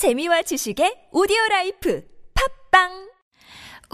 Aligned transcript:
재미와 0.00 0.40
지식의 0.40 1.12
오디오 1.12 1.36
life 1.50 2.02
팟빵! 2.32 2.88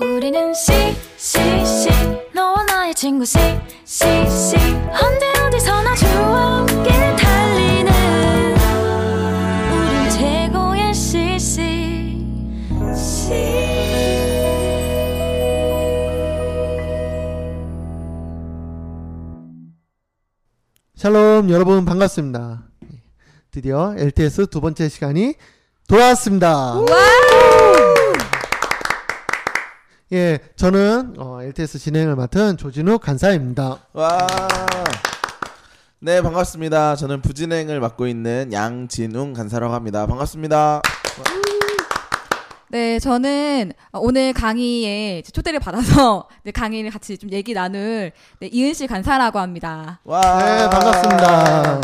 우리는 0.01 0.55
CCC. 0.55 1.89
너와 2.33 2.63
나의 2.63 2.95
친구 2.95 3.25
CCC. 3.25 4.57
언제 5.03 5.27
어디서나 5.42 5.96
좋아 5.96 6.58
함께 6.58 6.90
달리는 7.16 7.90
우린 9.72 10.11
최고의 10.11 10.95
CC. 10.95 12.21
샬롬 20.95 21.50
여러분 21.50 21.84
반갑습니다. 21.84 22.62
드디어 23.50 23.96
LTS 23.98 24.46
두 24.46 24.61
번째 24.61 24.88
시간이 24.88 25.34
돌아왔습니다. 25.89 26.75
예, 30.12 30.39
저는 30.57 31.14
어, 31.18 31.43
LTS 31.43 31.79
진행을 31.79 32.17
맡은 32.17 32.56
조진욱 32.56 33.00
간사입니다. 33.03 33.78
와. 33.92 34.27
네, 36.00 36.20
반갑습니다. 36.22 36.97
저는 36.97 37.22
부진행을 37.22 37.81
맡고 37.81 38.06
있는 38.06 38.53
양진웅 38.53 39.33
간사라고 39.33 39.75
합니다. 39.75 40.06
반갑습니다. 40.06 40.83
네, 42.69 42.98
저는 42.98 43.73
오늘 43.92 44.33
강의에 44.33 45.23
초대를 45.23 45.61
받아서 45.61 46.28
네, 46.42 46.50
강의를 46.50 46.91
같이 46.91 47.17
좀 47.17 47.31
얘기 47.31 47.55
나눌 47.55 48.11
네, 48.41 48.48
이은 48.53 48.75
씨 48.75 48.87
간사라고 48.87 49.39
합니다. 49.39 50.00
와. 50.05 50.20
네, 50.20 50.69
반갑습니다. 50.69 51.81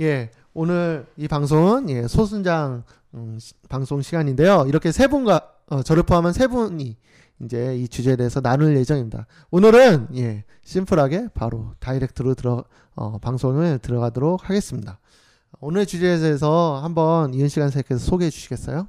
예, 0.00 0.30
오늘 0.54 1.06
이 1.16 1.28
방송은 1.28 1.88
예, 1.90 2.06
소순장 2.06 2.84
음, 3.14 3.38
시- 3.40 3.54
방송 3.68 4.02
시간인데요. 4.02 4.64
이렇게 4.68 4.92
세 4.92 5.06
분과 5.06 5.48
어, 5.68 5.82
저를 5.82 6.02
포함한 6.02 6.32
세 6.32 6.46
분이 6.46 6.96
이제 7.42 7.76
이 7.76 7.88
주제에 7.88 8.16
대해서 8.16 8.40
나눌 8.40 8.76
예정입니다. 8.76 9.26
오늘은 9.50 10.08
예, 10.16 10.44
심플하게 10.64 11.28
바로 11.34 11.72
다이렉트로 11.80 12.34
들어 12.34 12.64
어, 12.94 13.18
방송을 13.18 13.78
들어가도록 13.78 14.48
하겠습니다. 14.48 14.98
오늘 15.60 15.86
주제에 15.86 16.18
대해서 16.18 16.80
한번 16.82 17.32
이은 17.34 17.48
시간 17.48 17.68
선생님께서 17.68 18.04
소개해 18.04 18.30
주시겠어요? 18.30 18.88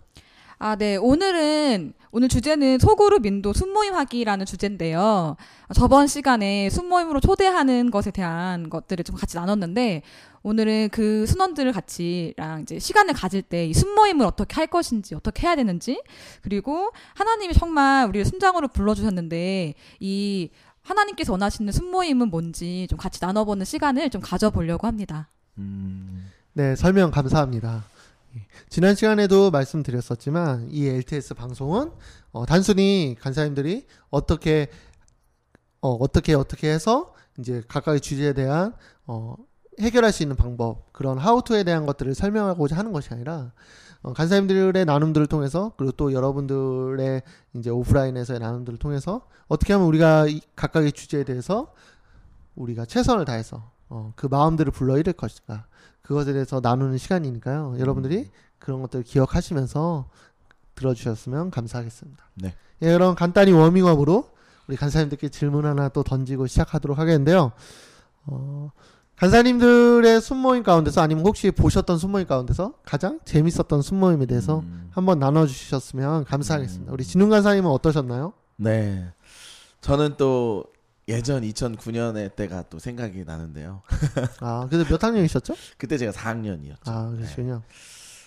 아, 0.66 0.78
네. 0.78 0.95
오늘은, 0.95 1.92
오늘 2.11 2.30
주제는 2.30 2.80
소그룹 2.80 3.25
인도 3.25 3.52
순모임 3.52 3.95
하기라는 3.95 4.45
주제인데요. 4.45 5.36
저번 5.75 6.08
시간에 6.08 6.69
순모임으로 6.69 7.19
초대하는 7.19 7.92
것에 7.92 8.11
대한 8.11 8.69
것들을 8.69 9.03
좀 9.03 9.17
같이 9.17 9.36
나눴는데, 9.36 10.03
오늘은 10.41 10.88
그 10.94 11.25
순원들을 11.25 11.73
같이랑 11.73 12.61
이제 12.61 12.80
시간을 12.80 13.14
가질 13.14 13.41
때 13.41 13.67
이 13.67 13.73
순모임을 13.73 14.25
어떻게 14.25 14.56
할 14.56 14.67
것인지, 14.67 15.16
어떻게 15.16 15.47
해야 15.47 15.58
되는지, 15.58 16.02
그리고 16.41 16.91
하나님이 17.16 17.53
정말 17.56 18.08
우리를 18.08 18.23
순장으로 18.23 18.69
불러주셨는데, 18.69 19.73
이 20.00 20.50
하나님께서 20.81 21.34
원하시는 21.34 21.73
순모임은 21.73 22.30
뭔지 22.30 22.88
좀 22.89 22.97
같이 22.97 23.19
나눠보는 23.22 23.66
시간을 23.66 24.09
좀 24.11 24.22
가져보려고 24.22 24.88
합니다. 24.88 25.28
음. 25.58 26.31
네, 26.53 26.78
설명 26.78 27.11
감사합니다. 27.11 27.84
예, 28.35 28.47
지난 28.69 28.95
시간에도 28.95 29.51
말씀드렸었지만 29.51 30.69
이 30.71 30.87
LTS 30.87 31.35
방송은 31.35 31.91
어, 32.31 32.45
단순히 32.45 33.15
간사님들이 33.19 33.85
어떻게 34.09 34.69
어, 35.81 35.91
어떻게 35.93 36.33
어떻게 36.33 36.71
해서 36.71 37.13
이제 37.37 37.61
각각의 37.67 38.01
주제에 38.01 38.33
대한 38.33 38.73
어, 39.05 39.35
해결할 39.79 40.11
수 40.11 40.23
있는 40.23 40.35
방법 40.35 40.91
그런 40.93 41.17
하우투에 41.17 41.63
대한 41.63 41.85
것들을 41.85 42.15
설명하고자 42.15 42.75
하는 42.75 42.91
것이 42.91 43.13
아니라 43.13 43.51
어, 44.01 44.13
간사님들의 44.13 44.85
나눔들을 44.85 45.27
통해서 45.27 45.73
그리고 45.77 45.91
또 45.91 46.11
여러분들의 46.11 47.21
이제 47.55 47.69
오프라인에서의 47.69 48.39
나눔들을 48.39 48.79
통해서 48.79 49.27
어떻게 49.47 49.73
하면 49.73 49.87
우리가 49.87 50.27
이 50.27 50.41
각각의 50.55 50.93
주제에 50.93 51.23
대해서 51.23 51.73
우리가 52.55 52.85
최선을 52.85 53.25
다해서 53.25 53.72
어, 53.89 54.13
그 54.16 54.25
마음들을 54.25 54.72
불러일으킬 54.72 55.13
것인가 55.13 55.67
그것에 56.03 56.34
대해서 56.34 56.59
나누는 56.62 56.97
시간이니까요. 56.97 57.78
여러분들이 57.80 58.30
그런 58.59 58.81
것들을 58.81 59.03
기억하시면서 59.03 60.06
들어주셨으면 60.75 61.50
감사하겠습니다. 61.50 62.24
네. 62.36 62.53
예, 62.81 62.94
그럼 62.94 63.16
간단히 63.16 63.52
워밍업으로 63.52 64.30
우리 64.68 64.75
간사님들께 64.75 65.30
질문 65.30 65.66
하나 65.66 65.90
또 65.90 66.03
던지고 66.03 66.47
시작하도록 66.47 66.97
하겠는데요. 66.97 67.52
어, 68.25 68.72
간사님들의 69.18 70.22
순모임 70.22 70.64
가운데서 70.64 71.02
아니면 71.02 71.25
혹시 71.25 71.52
보셨던 71.52 71.97
순모임 71.97 72.28
가운데서 72.28 72.74
가장 72.84 73.20
재밌었던 73.24 73.81
순모임에 73.81 74.25
대해서 74.25 74.59
음. 74.59 74.90
한번 74.91 75.20
나눠주셨으면 75.20 76.25
감사하겠습니다. 76.25 76.91
우리 76.91 77.03
진웅 77.03 77.30
간사님은 77.30 77.70
어떠셨나요? 77.70 78.34
네. 78.58 79.08
저는 79.81 80.16
또 80.18 80.66
예전 81.08 81.44
2009년의 81.44 82.36
때가 82.36 82.64
또 82.69 82.80
생각이 82.80 83.24
나는데요. 83.25 83.81
아, 84.40 84.68
그래서 84.69 84.88
몇 84.90 85.03
학년이셨죠? 85.03 85.53
그때 85.78 85.97
제가 85.97 86.12
4학년이었죠. 86.12 86.88
아, 86.88 87.09
그러시군요. 87.09 87.62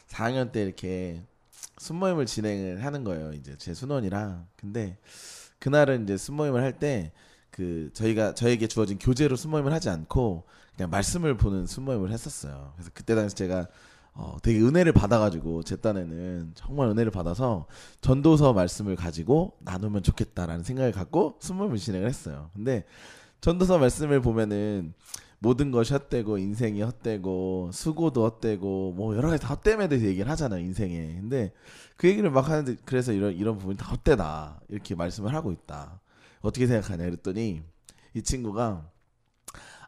4학년 0.09 0.53
때 0.53 0.63
이렇게 0.63 1.23
순모임을 1.79 2.27
진행을 2.27 2.85
하는 2.85 3.05
거예요. 3.05 3.33
이제 3.33 3.55
제 3.59 3.73
순원이랑. 3.75 4.47
근데 4.57 4.99
그날은 5.59 6.05
이제 6.05 6.17
순모임을 6.17 6.63
할 6.63 6.73
때 6.79 7.13
그 7.51 7.89
저희가 7.95 8.35
저에게 8.35 8.67
주어진 8.67 8.99
교재로 8.99 9.35
순모임을 9.35 9.73
하지 9.73 9.89
않고 9.89 10.45
그냥 10.77 10.91
말씀을 10.91 11.39
보는 11.39 11.67
순모임을 11.67 12.13
했었어요. 12.13 12.75
그래서 12.77 12.91
그때 12.93 13.15
당시 13.15 13.35
제가 13.35 13.67
어 14.19 14.39
되게 14.43 14.61
은혜를 14.61 14.93
받아가지고 14.93 15.63
제 15.63 15.77
딴에는 15.77 16.53
정말 16.55 16.89
은혜를 16.89 17.11
받아서 17.11 17.67
전도서 18.01 18.55
말씀을 18.55 18.97
가지고 18.97 19.59
나누면 19.61 20.03
좋겠다라는 20.03 20.65
생각을 20.65 20.93
갖고 20.93 21.37
순모임을 21.41 21.77
진행을 21.77 22.09
했어요. 22.09 22.51
근데 22.55 22.85
전도서 23.43 23.79
말씀을 23.79 24.23
보면은 24.23 24.95
모든 25.39 25.71
것이 25.71 25.93
헛되고 25.93 26.39
인생이 26.39 26.81
헛되고 26.81 27.71
수고도 27.73 28.25
헛되고 28.25 28.95
뭐 28.97 29.15
여러 29.17 29.29
가지 29.29 29.43
다 29.43 29.53
헛됨에 29.55 29.89
대해서 29.89 30.07
얘기를 30.07 30.31
하잖아요 30.31 30.61
인생에. 30.61 31.19
근데 31.21 31.53
그 31.99 32.09
얘기를 32.09 32.31
막 32.31 32.49
하는데 32.49 32.75
그래서 32.87 33.13
이런 33.13 33.35
이런 33.35 33.59
부분이 33.59 33.77
다 33.77 33.87
헛되다 33.87 34.61
이렇게 34.69 34.95
말씀을 34.95 35.35
하고 35.35 35.53
있다. 35.53 36.01
어떻게 36.41 36.67
생각하냐 36.67 37.05
그랬더니 37.05 37.63
이 38.15 38.23
친구가 38.23 38.89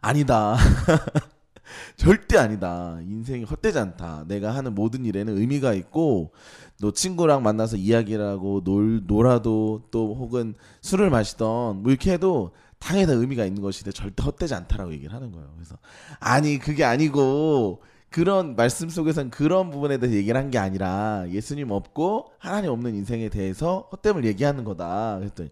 아니다 0.00 0.56
절대 1.96 2.38
아니다 2.38 2.98
인생이 3.02 3.44
헛되지 3.44 3.78
않다 3.78 4.24
내가 4.28 4.54
하는 4.54 4.74
모든 4.74 5.04
일에는 5.04 5.36
의미가 5.36 5.74
있고 5.74 6.32
너 6.80 6.92
친구랑 6.92 7.42
만나서 7.42 7.76
이야기를 7.76 8.24
하고 8.24 8.62
놀 8.64 9.02
놀아도 9.06 9.82
또 9.90 10.14
혹은 10.14 10.54
술을 10.80 11.10
마시던 11.10 11.82
뭐 11.82 11.90
이렇게 11.90 12.12
해도 12.12 12.52
당연히 12.78 13.06
다 13.06 13.12
의미가 13.12 13.44
있는 13.44 13.62
것인데 13.62 13.90
절대 13.92 14.22
헛되지 14.22 14.54
않다라고 14.54 14.92
얘기를 14.92 15.12
하는 15.12 15.32
거예요. 15.32 15.50
그래서 15.56 15.76
아니 16.20 16.58
그게 16.58 16.84
아니고 16.84 17.82
그런 18.10 18.56
말씀 18.56 18.88
속에선 18.88 19.28
그런 19.30 19.70
부분에 19.70 19.98
대해서 19.98 20.16
얘기를 20.16 20.40
한 20.40 20.50
게 20.50 20.56
아니라 20.58 21.24
예수님 21.28 21.70
없고 21.70 22.32
하나님 22.38 22.70
없는 22.70 22.94
인생에 22.94 23.28
대해서 23.28 23.88
헛됨을 23.92 24.24
얘기하는 24.24 24.64
거다. 24.64 25.18
그랬더니 25.18 25.50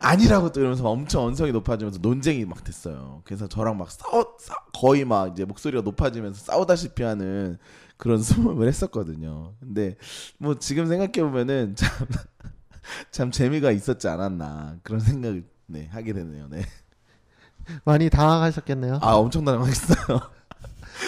아니라고 0.00 0.50
또 0.50 0.58
이러면서 0.60 0.88
엄청 0.88 1.24
언성이 1.24 1.52
높아지면서 1.52 2.00
논쟁이 2.02 2.44
막 2.44 2.64
됐어요. 2.64 3.22
그래서 3.24 3.46
저랑 3.46 3.78
막 3.78 3.90
싸워 3.90 4.34
싸- 4.40 4.54
거의 4.74 5.04
막 5.04 5.30
이제 5.32 5.44
목소리가 5.44 5.82
높아지면서 5.82 6.44
싸우다시피 6.44 7.04
하는 7.04 7.56
그런 7.96 8.20
수업을 8.22 8.66
했었거든요. 8.66 9.54
근데 9.60 9.94
뭐 10.38 10.58
지금 10.58 10.86
생각해 10.86 11.12
보면은 11.12 11.76
참 11.76 11.88
참 13.12 13.30
재미가 13.30 13.70
있었지 13.70 14.08
않았나 14.08 14.78
그런 14.82 14.98
생각을 14.98 15.44
네 15.66 15.88
하게 15.92 16.12
되네요. 16.12 16.48
네. 16.50 16.62
많이 17.84 18.10
당황하셨겠네요. 18.10 18.98
아 19.02 19.12
엄청 19.14 19.44
당황했어요. 19.44 20.20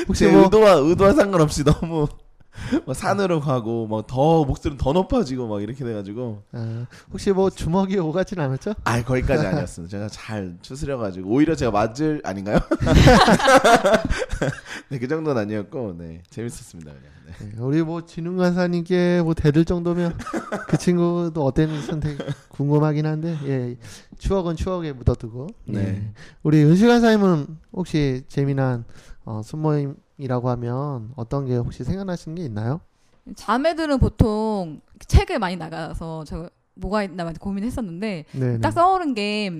혹시 0.09 0.25
제뭐 0.25 0.44
의도와 0.44 0.72
의도와 0.75 1.12
상관없이 1.12 1.65
너무 1.65 2.06
막 2.87 2.94
산으로 2.94 3.41
가고 3.41 3.88
막 3.88 4.06
더 4.06 4.44
목소리 4.44 4.76
더 4.79 4.93
높아지고 4.93 5.49
막 5.49 5.61
이렇게 5.61 5.85
돼가지고 5.85 6.43
아, 6.52 6.87
혹시 7.11 7.32
뭐 7.32 7.50
주먹이 7.50 7.99
오가진 7.99 8.38
않았죠? 8.38 8.75
아 8.85 9.02
거기까지 9.02 9.44
아니었어요. 9.46 9.88
제가 9.88 10.08
잘 10.08 10.56
추스려가지고 10.62 11.29
오히려 11.31 11.56
제가 11.56 11.73
맞을 11.73 12.20
아닌가요? 12.25 12.58
네 14.88 14.99
그 14.99 15.08
정도는 15.08 15.41
아니었고 15.43 15.96
네 15.99 16.23
재밌었습니다 16.31 16.93
그냥. 16.93 17.12
네. 17.26 17.32
네, 17.46 17.52
우리 17.58 17.82
뭐 17.82 18.05
진웅 18.05 18.37
간사님께 18.37 19.23
뭐 19.25 19.35
대들 19.35 19.64
정도면 19.64 20.17
그 20.69 20.76
친구도 20.79 21.44
어땠는지 21.44 21.87
선택 21.87 22.19
궁금하긴 22.50 23.06
한데 23.06 23.37
예 23.46 23.76
추억은 24.19 24.56
추억에 24.56 24.93
묻어두고 24.93 25.49
네. 25.64 25.82
네. 25.82 26.12
우리 26.43 26.62
은실 26.62 26.88
간사님은 26.88 27.46
혹시 27.73 28.23
재미난 28.29 28.85
어, 29.25 29.43
순모임이라고 29.43 30.50
하면 30.50 31.12
어떤 31.17 31.47
게 31.47 31.56
혹시 31.56 31.85
생각나시는 31.85 32.37
게 32.37 32.44
있나요? 32.44 32.81
자매들은 33.37 33.99
보통 33.99 34.81
책을 35.06 35.38
많이 35.38 35.56
나가서 35.56 36.25
저 36.25 36.50
뭐가 36.75 37.05
있나 37.05 37.25
많이 37.25 37.38
고민했었는데 37.38 38.25
네, 38.32 38.61
딱 38.61 38.71
떠오른 38.73 39.15
게 39.15 39.50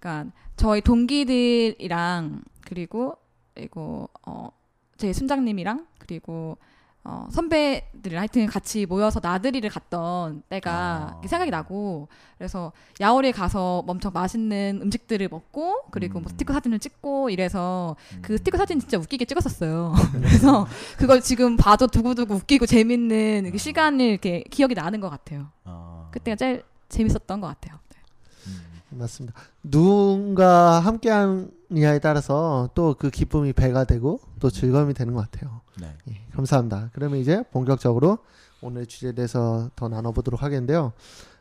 그러니까 0.00 0.32
저희 0.56 0.80
동기들이랑 0.80 2.42
그리고 2.62 3.16
그리고 3.54 4.08
어, 4.26 4.50
제 4.96 5.12
순장님이랑 5.12 5.86
그리고 5.98 6.56
어, 7.06 7.28
선배들 7.30 8.16
하여튼 8.16 8.46
같이 8.46 8.86
모여서 8.86 9.20
나들이를 9.22 9.68
갔던 9.68 10.42
때가 10.48 11.20
아. 11.22 11.26
생각이 11.26 11.50
나고 11.50 12.08
그래서 12.38 12.72
야월에 12.98 13.30
가서 13.30 13.84
엄청 13.86 14.10
맛있는 14.14 14.80
음식들을 14.82 15.28
먹고 15.28 15.82
그리고 15.90 16.20
뭐 16.20 16.28
음. 16.28 16.30
스티커 16.30 16.54
사진을 16.54 16.78
찍고 16.78 17.28
이래서 17.28 17.94
그 18.22 18.32
음. 18.32 18.36
스티커 18.38 18.56
사진 18.56 18.80
진짜 18.80 18.96
웃기게 18.96 19.26
찍었었어요. 19.26 19.94
그래서 20.12 20.66
그걸 20.96 21.20
지금 21.20 21.58
봐도 21.58 21.86
두고두고 21.86 22.34
웃기고 22.36 22.64
재밌는 22.64 23.44
이렇게 23.44 23.58
시간을 23.58 24.00
이렇게 24.00 24.42
기억이 24.50 24.74
나는 24.74 25.00
것 25.00 25.10
같아요. 25.10 25.48
아. 25.64 26.08
그때가 26.10 26.36
제일 26.36 26.62
재밌었던 26.88 27.38
것 27.38 27.46
같아요. 27.48 27.78
네. 27.90 27.98
음. 28.46 28.98
맞습니다. 28.98 29.38
누군가 29.62 30.80
함께하 30.80 31.44
느냐에 31.74 31.98
따라서 31.98 32.68
또 32.74 32.94
그 32.98 33.10
기쁨이 33.10 33.52
배가 33.52 33.84
되고 33.84 34.20
또 34.40 34.50
즐거움이 34.50 34.94
되는 34.94 35.14
것 35.14 35.28
같아요. 35.30 35.60
네. 35.80 35.92
예, 36.08 36.20
감사합니다. 36.34 36.90
그러면 36.92 37.18
이제 37.18 37.42
본격적으로 37.52 38.18
오늘 38.62 38.86
주제에 38.86 39.12
대해서 39.12 39.70
더 39.76 39.88
나눠보도록 39.88 40.42
하겠는데요. 40.42 40.92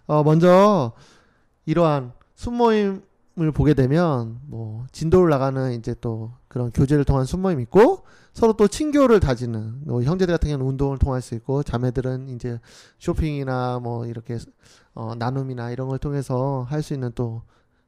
어, 0.08 0.24
먼저 0.24 0.92
이러한 1.66 2.12
순모임을 2.36 3.52
보게 3.54 3.74
되면 3.74 4.40
뭐 4.48 4.86
진도를 4.92 5.30
나가는 5.30 5.72
이제 5.74 5.96
또 6.02 6.32
그런 6.48 6.72
교제를 6.72 7.06
통한 7.06 7.26
순모임 7.26 7.60
있고 7.62 8.04
서로 8.34 8.54
또 8.54 8.68
친교를 8.68 9.20
다지는 9.20 9.82
뭐 9.86 10.02
형제들 10.02 10.34
같은 10.34 10.50
경우는 10.50 10.66
운동을 10.66 10.98
통할 10.98 11.22
수 11.22 11.36
있고 11.36 11.62
자매들은 11.64 12.30
이제 12.30 12.60
쇼핑이나 13.00 13.80
뭐 13.80 14.06
이렇게 14.08 14.38
어, 14.96 15.14
나눔이나 15.16 15.72
이런 15.72 15.88
걸 15.88 16.00
통해서 16.00 16.66
할 16.68 16.82
수 16.82 16.94
있는 16.94 17.12
또 17.16 17.44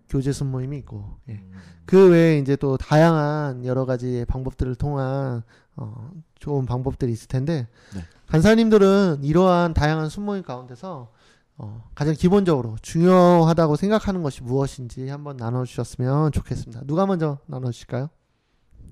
교제 0.09 0.31
순 0.31 0.51
모임이 0.51 0.77
있고 0.79 1.17
예. 1.29 1.33
음. 1.33 1.53
그 1.85 2.09
외에 2.09 2.39
이제 2.39 2.55
또 2.55 2.77
다양한 2.77 3.65
여러 3.65 3.85
가지 3.85 4.25
방법들을 4.27 4.75
통한 4.75 5.43
어, 5.75 6.11
좋은 6.39 6.65
방법들이 6.65 7.11
있을 7.11 7.27
텐데 7.27 7.67
네. 7.93 8.01
간사님들은 8.27 9.19
이러한 9.23 9.73
다양한 9.73 10.09
순모임 10.09 10.43
가운데서 10.43 11.11
어, 11.57 11.89
가장 11.95 12.13
기본적으로 12.15 12.75
중요하다고 12.81 13.75
생각하는 13.75 14.23
것이 14.23 14.43
무엇인지 14.43 15.07
한번 15.07 15.37
나눠주셨으면 15.37 16.31
좋겠습니다. 16.31 16.83
누가 16.85 17.05
먼저 17.05 17.37
나눠주실까요? 17.45 18.09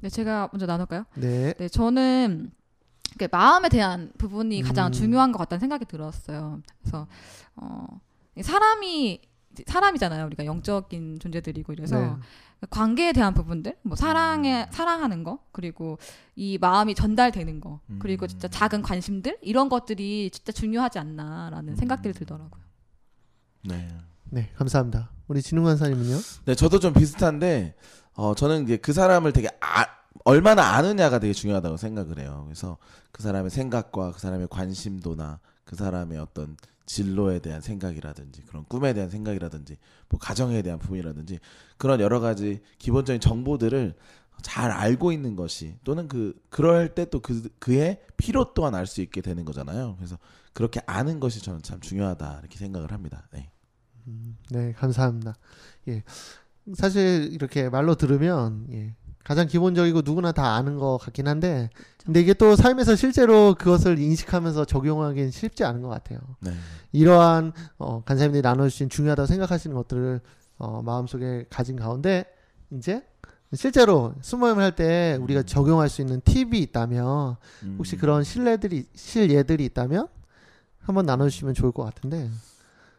네, 0.01 0.09
제가 0.09 0.49
먼저 0.51 0.65
나눌까요? 0.65 1.05
네. 1.15 1.53
네, 1.53 1.67
저는 1.67 2.51
그 3.17 3.27
마음에 3.31 3.69
대한 3.69 4.11
부분이 4.17 4.61
가장 4.61 4.87
음. 4.87 4.91
중요한 4.91 5.31
것 5.31 5.39
같다는 5.39 5.59
생각이 5.59 5.85
들었어요. 5.85 6.61
그래서 6.81 7.07
어, 7.55 7.85
사람이 8.41 9.21
사람이잖아요. 9.65 10.25
우리가 10.25 10.45
영적인 10.45 11.19
존재들이고 11.19 11.73
이래서 11.73 11.99
네. 11.99 12.15
관계에 12.69 13.11
대한 13.11 13.33
부분들, 13.33 13.77
뭐 13.83 13.95
사랑에 13.95 14.67
사랑하는 14.71 15.23
거, 15.23 15.39
그리고 15.51 15.97
이 16.35 16.57
마음이 16.59 16.95
전달되는 16.95 17.59
거, 17.59 17.81
그리고 17.99 18.25
진짜 18.27 18.47
음. 18.47 18.51
작은 18.51 18.81
관심들 18.81 19.37
이런 19.41 19.69
것들이 19.69 20.29
진짜 20.31 20.51
중요하지 20.51 20.99
않나라는 20.99 21.73
음. 21.73 21.75
생각들이 21.75 22.13
들더라고요. 22.13 22.63
네. 23.65 23.87
네, 24.29 24.49
감사합니다. 24.55 25.11
우리 25.27 25.41
진웅 25.41 25.65
간사님은요? 25.65 26.17
네, 26.45 26.55
저도 26.55 26.79
좀 26.79 26.93
비슷한데, 26.93 27.75
어, 28.15 28.33
저는 28.33 28.63
이제 28.63 28.77
그 28.77 28.93
사람을 28.93 29.31
되게 29.31 29.49
아, 29.59 29.85
얼마나 30.25 30.75
아느냐가 30.75 31.19
되게 31.19 31.33
중요하다고 31.33 31.77
생각을 31.77 32.19
해요. 32.19 32.43
그래서 32.45 32.77
그 33.11 33.21
사람의 33.21 33.51
생각과 33.51 34.13
그 34.13 34.19
사람의 34.19 34.47
관심도나 34.49 35.39
그 35.63 35.75
사람의 35.75 36.17
어떤 36.17 36.57
진로에 36.85 37.39
대한 37.39 37.61
생각이라든지 37.61 38.43
그런 38.43 38.65
꿈에 38.65 38.93
대한 38.93 39.09
생각이라든지 39.09 39.77
뭐 40.09 40.19
가정에 40.19 40.61
대한 40.61 40.79
부분이라든지 40.79 41.39
그런 41.77 41.99
여러 41.99 42.19
가지 42.19 42.61
기본적인 42.77 43.21
정보들을 43.21 43.95
잘 44.41 44.71
알고 44.71 45.11
있는 45.11 45.35
것이 45.35 45.77
또는 45.83 46.07
그 46.07 46.33
그럴 46.49 46.93
때 46.95 47.05
또 47.05 47.21
그 47.21 47.49
그의 47.59 48.01
필요 48.17 48.53
또한 48.53 48.75
알 48.75 48.87
수 48.87 49.01
있게 49.01 49.21
되는 49.21 49.45
거잖아요. 49.45 49.95
그래서 49.97 50.17
그렇게 50.53 50.81
아는 50.85 51.19
것이 51.19 51.41
저는 51.41 51.61
참 51.61 51.79
중요하다 51.79 52.39
이렇게 52.39 52.57
생각을 52.57 52.91
합니다. 52.91 53.27
네. 53.31 53.49
네, 54.49 54.73
감사합니다. 54.73 55.35
예. 55.87 56.03
사실 56.75 57.29
이렇게 57.31 57.69
말로 57.69 57.95
들으면 57.95 58.67
예. 58.71 58.95
가장 59.23 59.47
기본적이고 59.47 60.01
누구나 60.03 60.31
다 60.31 60.55
아는 60.55 60.77
것 60.77 60.97
같긴 60.97 61.27
한데 61.27 61.69
근데 62.05 62.19
이게 62.19 62.33
또 62.33 62.55
삶에서 62.55 62.95
실제로 62.95 63.55
그것을 63.55 63.97
인식하면서 63.99 64.65
적용하기는 64.65 65.31
쉽지 65.31 65.63
않은 65.63 65.81
것 65.81 65.87
같아요. 65.89 66.19
네. 66.41 66.51
이러한 66.91 67.53
어, 67.77 68.03
간사님들이 68.03 68.41
나눠주신 68.41 68.89
중요하다고 68.89 69.25
생각하시는 69.27 69.75
것들을 69.75 70.19
어, 70.57 70.81
마음속에 70.83 71.45
가진 71.49 71.75
가운데 71.77 72.25
이제 72.71 73.03
실제로 73.53 74.13
순모임을 74.21 74.63
할 74.63 74.75
때 74.75 75.17
우리가 75.21 75.41
음. 75.41 75.45
적용할 75.45 75.87
수 75.87 76.01
있는 76.01 76.21
팁이 76.21 76.59
있다면 76.59 77.35
혹시 77.77 77.95
음. 77.95 77.99
그런 77.99 78.23
실례들이 78.23 78.87
실예들이 78.95 79.63
있다면 79.65 80.07
한번 80.81 81.05
나눠주시면 81.05 81.53
좋을 81.53 81.71
것 81.71 81.83
같은데 81.83 82.29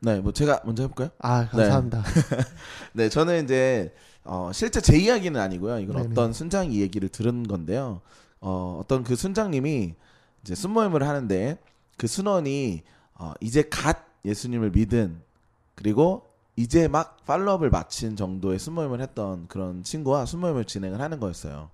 네, 0.05 0.21
뭐 0.21 0.33
제가 0.33 0.61
먼저 0.65 0.83
해볼까요? 0.83 1.09
아 1.19 1.49
감사합니다. 1.49 2.05
네, 2.93 3.09
저는 3.09 3.45
이제 3.45 3.95
어, 4.23 4.51
실제 4.53 4.81
제 4.81 4.99
이야기는 4.99 5.41
아니고요. 5.41 5.79
이건 5.79 5.97
네네. 5.97 6.09
어떤 6.11 6.33
순장 6.33 6.71
이 6.71 6.81
얘기를 6.81 7.09
들은 7.09 7.49
건데요. 7.49 8.03
어, 8.41 8.81
어떤 8.83 9.03
그 9.03 9.17
순장님이 9.17 9.95
이제 10.43 10.55
순모임을 10.55 11.03
하는데 11.03 11.59
그 11.97 12.07
순원이 12.07 12.83
어, 13.15 13.33
이제 13.41 13.63
갓 13.63 14.05
예수님을 14.27 14.71
믿은 14.71 15.23
그리고 15.75 16.27
이제 16.57 16.87
막 16.87 17.25
팔로업을 17.25 17.71
마친 17.71 18.15
정도의 18.15 18.59
순모임을 18.59 19.01
했던 19.01 19.47
그런 19.49 19.83
친구와 19.83 20.27
순모임을 20.27 20.67
진행을 20.67 21.01
하는 21.01 21.19
거였어요. 21.19 21.71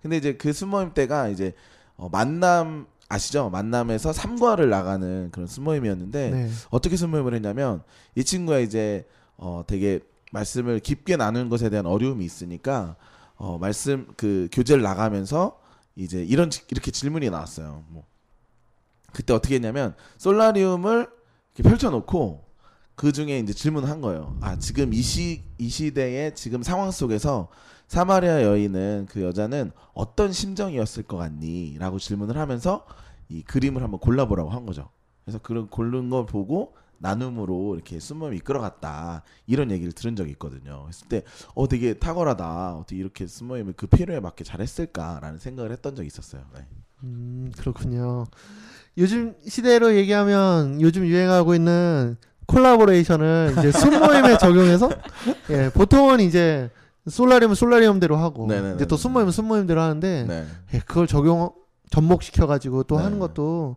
근데 0.00 0.16
이제 0.16 0.34
그 0.36 0.52
순모임 0.52 0.94
때가 0.94 1.28
이제 1.28 1.52
어, 1.96 2.08
만남 2.08 2.86
아시죠? 3.08 3.50
만남에서 3.50 4.12
삼과를 4.12 4.70
나가는 4.70 5.30
그런 5.30 5.46
순모임이었는데 5.46 6.30
네. 6.30 6.50
어떻게 6.70 6.96
순모임을 6.96 7.34
했냐면 7.34 7.82
이 8.14 8.24
친구가 8.24 8.58
이제 8.60 9.06
어 9.36 9.62
되게 9.66 10.00
말씀을 10.32 10.80
깊게 10.80 11.16
나누는 11.16 11.48
것에 11.48 11.70
대한 11.70 11.86
어려움이 11.86 12.24
있으니까 12.24 12.96
어 13.36 13.58
말씀 13.58 14.06
그 14.16 14.48
교제를 14.52 14.82
나가면서 14.82 15.60
이제 15.96 16.24
이런 16.24 16.50
지- 16.50 16.62
이렇게 16.70 16.90
질문이 16.90 17.30
나왔어요. 17.30 17.84
뭐 17.88 18.04
그때 19.12 19.32
어떻게 19.32 19.56
했냐면 19.56 19.94
솔라리움을 20.18 21.08
이렇게 21.54 21.68
펼쳐놓고 21.68 22.42
그 22.96 23.12
중에 23.12 23.38
이제 23.38 23.52
질문을 23.52 23.88
한 23.88 24.00
거예요. 24.00 24.36
아 24.40 24.58
지금 24.58 24.92
이 24.92 25.00
시 25.02 25.42
이 25.58 25.68
시대의 25.68 26.34
지금 26.34 26.62
상황 26.62 26.90
속에서 26.90 27.48
사마리아 27.88 28.42
여인은 28.42 29.06
그 29.10 29.22
여자는 29.22 29.70
어떤 29.92 30.32
심정이었을 30.32 31.04
것 31.04 31.16
같니?라고 31.16 31.98
질문을 31.98 32.36
하면서 32.36 32.86
이 33.28 33.42
그림을 33.42 33.82
한번 33.82 34.00
골라보라고 34.00 34.50
한 34.50 34.66
거죠. 34.66 34.88
그래서 35.24 35.38
그런 35.38 35.68
고른 35.68 36.10
걸 36.10 36.26
보고 36.26 36.74
나눔으로 36.98 37.74
이렇게 37.74 37.98
순모임이 38.00 38.38
이끌어갔다 38.38 39.22
이런 39.46 39.70
얘기를 39.70 39.92
들은 39.92 40.16
적이 40.16 40.30
있거든요. 40.32 40.86
했을 40.88 41.08
때 41.08 41.22
어 41.54 41.68
되게 41.68 41.94
탁월하다 41.94 42.76
어떻게 42.76 42.96
이렇게 42.96 43.26
순모임을 43.26 43.74
그 43.76 43.86
필요에 43.86 44.20
맞게 44.20 44.44
잘했을까라는 44.44 45.38
생각을 45.38 45.70
했던 45.72 45.94
적이 45.94 46.06
있었어요. 46.06 46.42
네. 46.54 46.66
음, 47.02 47.52
그렇군요. 47.58 48.24
요즘 48.96 49.34
시대로 49.46 49.94
얘기하면 49.96 50.80
요즘 50.80 51.04
유행하고 51.06 51.54
있는 51.54 52.16
콜라보레이션을 52.46 53.54
이제 53.58 53.72
순모임에 53.72 54.38
적용해서 54.38 54.88
예, 55.50 55.70
보통은 55.70 56.20
이제 56.20 56.70
솔라리움은 57.08 57.54
솔라리움대로 57.54 58.16
하고 58.16 58.46
네네네네. 58.46 58.74
이제 58.76 58.86
또 58.86 58.96
순모임은 58.96 59.32
순모임대로 59.32 59.80
하는데 59.80 60.24
네. 60.26 60.46
예, 60.72 60.78
그걸 60.80 61.06
적용 61.06 61.52
접목시켜 61.90 62.46
가지고 62.46 62.82
또 62.84 62.96
네. 62.96 63.04
하는 63.04 63.18
것도 63.18 63.76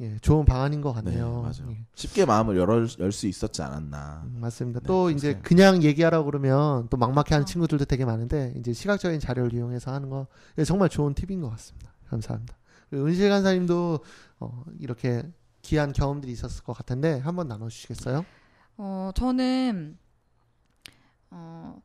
예, 0.00 0.18
좋은 0.20 0.44
방안인 0.44 0.82
것 0.82 0.90
네, 0.92 1.02
같네요. 1.04 1.40
맞아요. 1.40 1.70
예, 1.70 1.86
쉽게 1.94 2.26
마음을 2.26 2.56
열수 2.58 3.26
있었지 3.28 3.62
않았나. 3.62 4.24
음, 4.26 4.38
맞습니다. 4.40 4.80
네, 4.80 4.86
또 4.86 5.04
그렇게 5.04 5.16
이제 5.16 5.38
그냥 5.42 5.82
얘기하라고 5.82 6.26
그러면 6.26 6.86
또 6.90 6.98
막막해 6.98 7.28
하는 7.30 7.42
어. 7.42 7.46
친구들도 7.46 7.86
되게 7.86 8.04
많은데 8.04 8.52
이제 8.58 8.74
시각적인 8.74 9.20
자료를 9.20 9.54
이용해서 9.54 9.92
하는 9.92 10.10
거 10.10 10.26
예, 10.58 10.64
정말 10.64 10.90
좋은 10.90 11.14
팁인 11.14 11.40
것 11.40 11.48
같습니다. 11.50 11.92
감사합니다. 12.10 12.56
은실 12.92 13.30
간사님도 13.30 14.00
어, 14.40 14.64
이렇게 14.78 15.22
귀한 15.62 15.92
경험들이 15.92 16.30
있었을 16.30 16.62
것 16.62 16.74
같은데 16.74 17.18
한번 17.20 17.48
나눠주시겠어요? 17.48 18.24
어, 18.76 19.10
저는 19.14 19.96
어, 21.30 21.80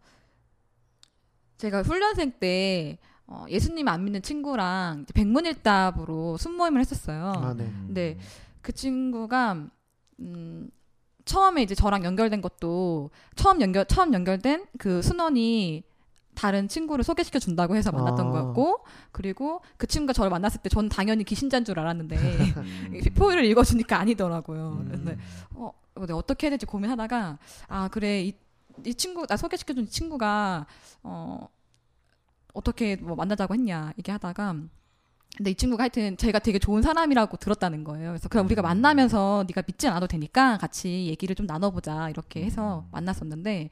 제가 1.61 1.83
훈련생 1.83 2.33
때 2.39 2.97
어, 3.27 3.45
예수님 3.47 3.87
안 3.87 4.03
믿는 4.03 4.23
친구랑 4.23 5.05
백문일답으로 5.13 6.37
순모임을 6.37 6.81
했었어요. 6.81 7.33
아, 7.35 7.53
네. 7.55 7.71
네. 7.87 8.17
그 8.61 8.71
친구가 8.71 9.67
음, 10.21 10.71
처음에 11.23 11.61
이제 11.61 11.75
저랑 11.75 12.03
연결된 12.03 12.41
것도 12.41 13.11
처음 13.35 13.61
연결 13.61 13.85
처음 13.85 14.11
연결된 14.13 14.65
그 14.79 15.03
순원이 15.03 15.83
다른 16.33 16.67
친구를 16.67 17.03
소개시켜 17.03 17.37
준다고 17.37 17.75
해서 17.75 17.91
만났던 17.91 18.27
아. 18.27 18.31
거였고 18.31 18.83
그리고 19.11 19.61
그 19.77 19.85
친구가 19.85 20.13
저를 20.13 20.31
만났을 20.31 20.61
때 20.61 20.69
저는 20.69 20.89
당연히 20.89 21.23
귀신자인 21.23 21.63
줄 21.63 21.79
알았는데 21.79 22.15
음. 22.57 23.01
표를 23.15 23.45
읽어주니까 23.45 23.99
아니더라고요. 23.99 24.79
음. 24.81 24.87
근데 24.89 25.17
어, 25.51 25.71
어떻게 25.93 26.47
해야 26.47 26.49
될지 26.51 26.65
고민하다가 26.65 27.37
아 27.67 27.87
그래 27.89 28.23
이, 28.23 28.33
이 28.85 28.93
친구 28.93 29.25
나 29.27 29.37
소개시켜준 29.37 29.87
친구가 29.87 30.65
어 31.03 31.47
어떻게 32.53 32.95
뭐 32.97 33.15
만나자고 33.15 33.53
했냐 33.53 33.93
얘기하다가 33.97 34.55
근데 35.37 35.51
이 35.51 35.55
친구가 35.55 35.83
하여튼 35.83 36.17
제가 36.17 36.39
되게 36.39 36.59
좋은 36.59 36.81
사람이라고 36.81 37.37
들었다는 37.37 37.83
거예요. 37.83 38.09
그래서 38.09 38.27
그냥 38.27 38.45
우리가 38.45 38.61
만나면서 38.61 39.45
네가 39.47 39.63
믿지 39.65 39.87
않아도 39.87 40.07
되니까 40.07 40.57
같이 40.57 41.07
얘기를 41.07 41.35
좀 41.35 41.45
나눠보자 41.45 42.09
이렇게 42.09 42.43
해서 42.43 42.85
만났었는데 42.91 43.69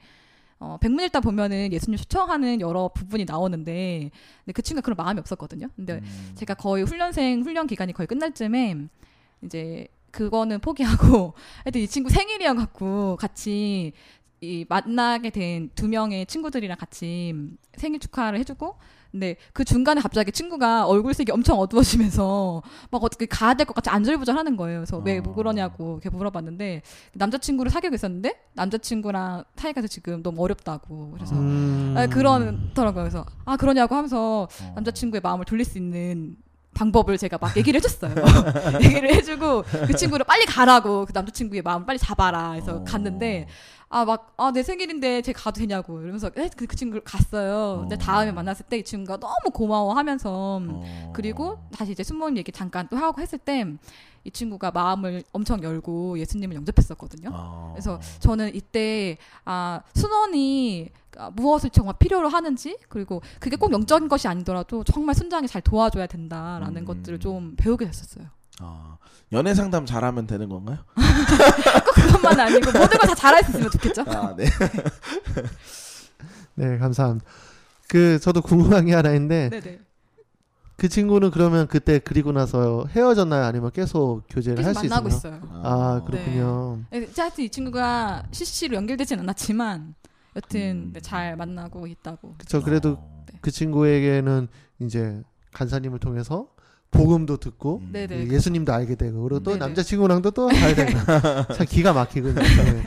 어, 0.58 0.78
백문일다 0.78 1.20
보면은 1.20 1.72
예수님 1.72 1.96
초청하는 1.96 2.60
여러 2.60 2.88
부분이 2.88 3.24
나오는데 3.24 4.10
근데 4.44 4.52
그 4.52 4.62
친구가 4.62 4.84
그런 4.84 4.96
마음이 4.96 5.20
없었거든요. 5.20 5.68
근데 5.76 5.94
음. 5.94 6.32
제가 6.34 6.54
거의 6.54 6.84
훈련생 6.84 7.42
훈련 7.42 7.66
기간이 7.66 7.92
거의 7.92 8.06
끝날 8.06 8.32
쯤에 8.32 8.76
이제 9.42 9.88
그거는 10.10 10.60
포기하고 10.60 11.34
하여튼 11.64 11.80
이 11.80 11.86
친구 11.86 12.10
생일이어 12.10 12.54
갖고 12.54 13.16
같이 13.16 13.92
이 14.42 14.64
만나게 14.68 15.30
된 15.30 15.70
두 15.74 15.86
명의 15.88 16.24
친구들이랑 16.26 16.76
같이 16.78 17.34
생일 17.76 18.00
축하를 18.00 18.38
해주고 18.38 18.76
근데 19.10 19.36
그 19.52 19.64
중간에 19.64 20.00
갑자기 20.00 20.30
친구가 20.32 20.86
얼굴색이 20.86 21.32
엄청 21.32 21.58
어두워지면서 21.58 22.62
막 22.90 23.02
어떻게 23.04 23.26
가야 23.26 23.54
될 23.54 23.66
것 23.66 23.74
같이 23.74 23.90
안절부절 23.90 24.36
하는 24.36 24.56
거예요. 24.56 24.78
그래서 24.78 24.98
왜뭐 24.98 25.30
어. 25.30 25.34
그러냐고 25.34 25.94
이렇게 26.00 26.10
물어봤는데 26.10 26.82
남자친구를 27.14 27.70
사귀고 27.70 27.94
있었는데 27.96 28.40
남자친구랑 28.54 29.44
사이가 29.56 29.82
지금 29.88 30.22
너무 30.22 30.42
어렵다고 30.44 31.10
그래서 31.12 31.34
음. 31.34 31.94
아, 31.96 32.06
그러더라고요. 32.06 33.02
그래서 33.04 33.26
아 33.44 33.56
그러냐고 33.56 33.94
하면서 33.96 34.42
어. 34.44 34.72
남자친구의 34.76 35.20
마음을 35.22 35.44
돌릴 35.44 35.64
수 35.64 35.76
있는 35.76 36.36
방법을 36.74 37.18
제가 37.18 37.38
막 37.40 37.56
얘기를 37.56 37.78
해줬어요. 37.78 38.14
얘기를 38.82 39.14
해주고 39.14 39.62
그 39.86 39.94
친구를 39.94 40.24
빨리 40.24 40.44
가라고 40.46 41.04
그 41.04 41.12
남자친구의 41.12 41.62
마음을 41.62 41.86
빨리 41.86 41.98
잡아라 41.98 42.52
해서 42.52 42.76
어. 42.76 42.84
갔는데 42.84 43.46
아 43.92 44.04
막 44.04 44.34
아 44.38 44.52
내 44.52 44.62
생일인데 44.62 45.20
제가 45.22 45.42
가도 45.42 45.58
되냐고 45.60 46.00
이러면서 46.00 46.30
에? 46.36 46.48
그, 46.56 46.66
그 46.66 46.76
친구를 46.76 47.02
갔어요. 47.02 47.78
근데 47.80 47.96
어. 47.96 47.98
다음에 47.98 48.30
만났을 48.30 48.66
때 48.66 48.78
이 48.78 48.84
친구가 48.84 49.18
너무 49.18 49.50
고마워하면서 49.52 50.30
어. 50.62 51.12
그리고 51.12 51.58
다시 51.76 51.90
이제 51.92 52.04
순모임 52.04 52.36
얘기 52.36 52.52
잠깐 52.52 52.86
또 52.88 52.96
하고 52.96 53.20
했을 53.20 53.38
때 53.38 53.64
이 54.22 54.30
친구가 54.30 54.70
마음을 54.70 55.24
엄청 55.32 55.62
열고 55.62 56.18
예수님을 56.18 56.54
영접했었거든요. 56.54 57.30
어. 57.32 57.70
그래서 57.72 57.98
저는 58.18 58.54
이때 58.54 59.16
아 59.46 59.80
순원이 59.94 60.90
아, 60.92 60.99
무엇을 61.34 61.70
정말 61.70 61.94
필요로 61.98 62.28
하는지 62.28 62.76
그리고 62.88 63.20
그게 63.38 63.56
꼭 63.56 63.72
영적인 63.72 64.08
것이 64.08 64.28
아니더라도 64.28 64.84
정말 64.84 65.14
순장이 65.14 65.48
잘 65.48 65.60
도와줘야 65.62 66.06
된다라는 66.06 66.78
음. 66.82 66.84
것들을 66.84 67.18
좀 67.20 67.54
배우게 67.56 67.86
됐었어요. 67.86 68.26
어. 68.62 68.98
연애 69.32 69.54
상담 69.54 69.86
잘하면 69.86 70.26
되는 70.26 70.48
건가요? 70.48 70.78
꼭 70.94 71.94
그것만 71.94 72.38
아니고 72.40 72.66
모든 72.72 72.98
걸 72.98 73.08
다 73.08 73.14
잘할 73.14 73.42
수 73.44 73.50
있으면 73.52 73.70
좋겠죠. 73.70 74.02
아, 74.06 74.34
네. 74.36 74.44
네, 76.54 76.78
감사합니다. 76.78 77.24
그 77.88 78.18
저도 78.20 78.42
궁금한 78.42 78.86
게 78.86 78.94
하나 78.94 79.12
있는데 79.14 79.48
네네. 79.50 79.80
그 80.76 80.88
친구는 80.88 81.30
그러면 81.30 81.66
그때 81.66 81.98
그리고 81.98 82.32
나서 82.32 82.86
헤어졌나요? 82.90 83.44
아니면 83.44 83.70
계속 83.70 84.22
교제를 84.30 84.64
할수 84.64 84.80
만나고 84.80 85.08
있어요? 85.08 85.36
있어요. 85.36 85.60
아, 85.62 86.02
그렇군요. 86.06 86.80
네, 86.90 87.06
하여튼 87.16 87.44
이 87.44 87.48
친구가 87.50 88.24
CC로 88.30 88.76
연결되진 88.76 89.18
않았지만 89.20 89.94
여튼 90.36 90.60
음. 90.60 90.90
네, 90.92 91.00
잘 91.00 91.36
만나고 91.36 91.86
있다고. 91.86 92.34
그쵸. 92.38 92.62
그래도 92.62 92.96
어. 92.98 93.26
그 93.40 93.50
친구에게는 93.50 94.48
이제 94.80 95.22
간사님을 95.52 95.98
통해서 95.98 96.48
복음도 96.90 97.36
듣고 97.36 97.78
음. 97.78 97.90
네네. 97.92 98.24
이 98.24 98.30
예수님도 98.30 98.72
알게 98.72 98.96
되고 98.96 99.22
그리고 99.22 99.40
또 99.40 99.52
네네. 99.52 99.64
남자친구랑도 99.66 100.32
또잘 100.32 100.74
되고 100.74 100.92
참 101.54 101.66
기가 101.66 101.92
막히거든요. 101.92 102.42
네. 102.42 102.82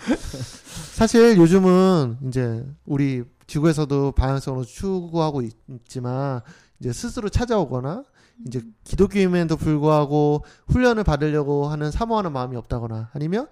사실 0.93 1.37
요즘은 1.37 2.17
이제 2.27 2.65
우리 2.85 3.23
지구에서도 3.47 4.11
방향성으로 4.13 4.65
추구하고 4.65 5.41
있, 5.41 5.53
있지만 5.69 6.41
이제 6.79 6.91
스스로 6.91 7.29
찾아오거나 7.29 8.03
이제 8.47 8.61
기독교임에도 8.83 9.57
불구하고 9.57 10.43
훈련을 10.67 11.03
받으려고 11.03 11.67
하는 11.67 11.91
사모하는 11.91 12.31
마음이 12.33 12.57
없다거나 12.57 13.09
아니면 13.13 13.47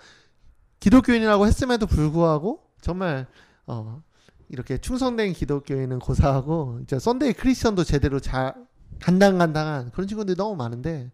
기독교인이라고 0.79 1.47
했음에도 1.47 1.85
불구하고 1.85 2.61
정말 2.81 3.27
어 3.71 4.03
이렇게 4.49 4.77
충성된 4.77 5.31
기독교인은 5.31 5.99
고사하고 5.99 6.79
이제 6.83 6.99
Sunday 6.99 7.33
크리스천도 7.33 7.85
제대로 7.85 8.19
잘 8.19 8.53
간당간당한 8.99 9.91
그런 9.91 10.07
친구들이 10.07 10.35
너무 10.35 10.57
많은데 10.57 11.11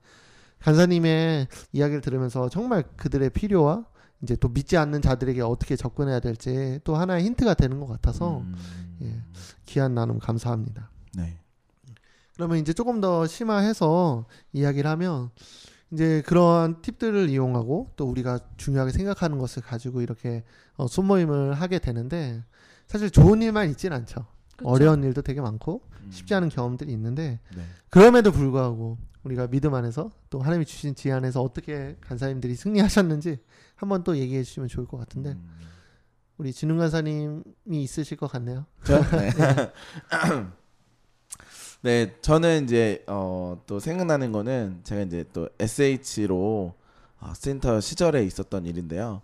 간사님의 0.60 1.48
이야기를 1.72 2.02
들으면서 2.02 2.50
정말 2.50 2.84
그들의 2.98 3.30
필요와 3.30 3.86
이제 4.24 4.36
또 4.36 4.50
믿지 4.50 4.76
않는 4.76 5.04
자들에게 5.04 5.42
어떻게 5.42 5.76
접근해야 5.76 6.20
될지 6.20 6.80
또 6.84 6.96
하나의 6.96 7.26
힌트가 7.26 7.54
되는 7.54 7.80
것 7.80 7.86
같아서 7.86 8.40
음. 8.40 8.56
예. 9.04 9.22
귀한 9.68 9.94
나눔 9.94 10.18
감사합니다. 10.18 10.90
네. 11.16 11.40
그러면 12.34 12.58
이제 12.58 12.74
조금 12.74 13.00
더 13.02 13.28
심화해서 13.28 14.26
이야기를 14.54 14.90
하면 14.90 15.30
이제 15.92 16.22
그러한 16.26 16.82
팁들을 16.82 17.30
이용하고 17.30 17.92
또 17.96 18.06
우리가 18.06 18.40
중요하게 18.58 18.92
생각하는 18.92 19.38
것을 19.38 19.62
가지고 19.62 20.02
이렇게 20.02 20.44
어, 20.76 20.88
손모임을 20.88 21.54
하게 21.54 21.80
되는데 21.80 22.44
사실 22.88 23.10
좋은 23.10 23.42
일만 23.42 23.70
있진 23.70 23.94
않죠. 23.94 24.26
그쵸? 24.58 24.70
어려운 24.70 25.04
일도 25.04 25.22
되게 25.22 25.40
많고 25.40 25.82
음. 26.04 26.12
쉽지 26.12 26.34
않은 26.34 26.50
경험들이 26.50 26.92
있는데 26.94 27.40
네. 27.56 27.64
그럼에도 27.90 28.32
불구하고 28.32 28.98
우리가 29.24 29.48
믿음 29.48 29.74
안에서 29.74 30.12
또 30.30 30.40
하나님이 30.40 30.66
주신 30.66 30.96
지혜 30.96 31.14
안에서 31.14 31.42
어떻게 31.42 31.96
간사님들이 32.02 32.56
승리하셨는지 32.56 33.40
한번 33.76 34.04
또 34.04 34.18
얘기해 34.18 34.44
주시면 34.44 34.68
좋을 34.70 34.88
것 34.88 34.98
같은데 34.98 35.32
음. 35.32 35.50
우리 36.38 36.54
진흥 36.54 36.78
간사님이 36.78 37.44
있으실 37.70 38.18
것 38.18 38.32
같네요. 38.32 38.66
저? 38.84 39.00
네. 39.18 39.32
네, 41.82 42.16
저는 42.22 42.64
이제 42.66 43.04
어, 43.08 43.62
또 43.68 43.80
생각나는 43.80 44.32
거는 44.32 44.82
제가 44.84 45.02
이제 45.04 45.24
또 45.32 45.48
SH로 45.60 46.74
어, 47.20 47.34
센터 47.36 47.80
시절에 47.80 48.24
있었던 48.26 48.66
일인데요. 48.66 49.22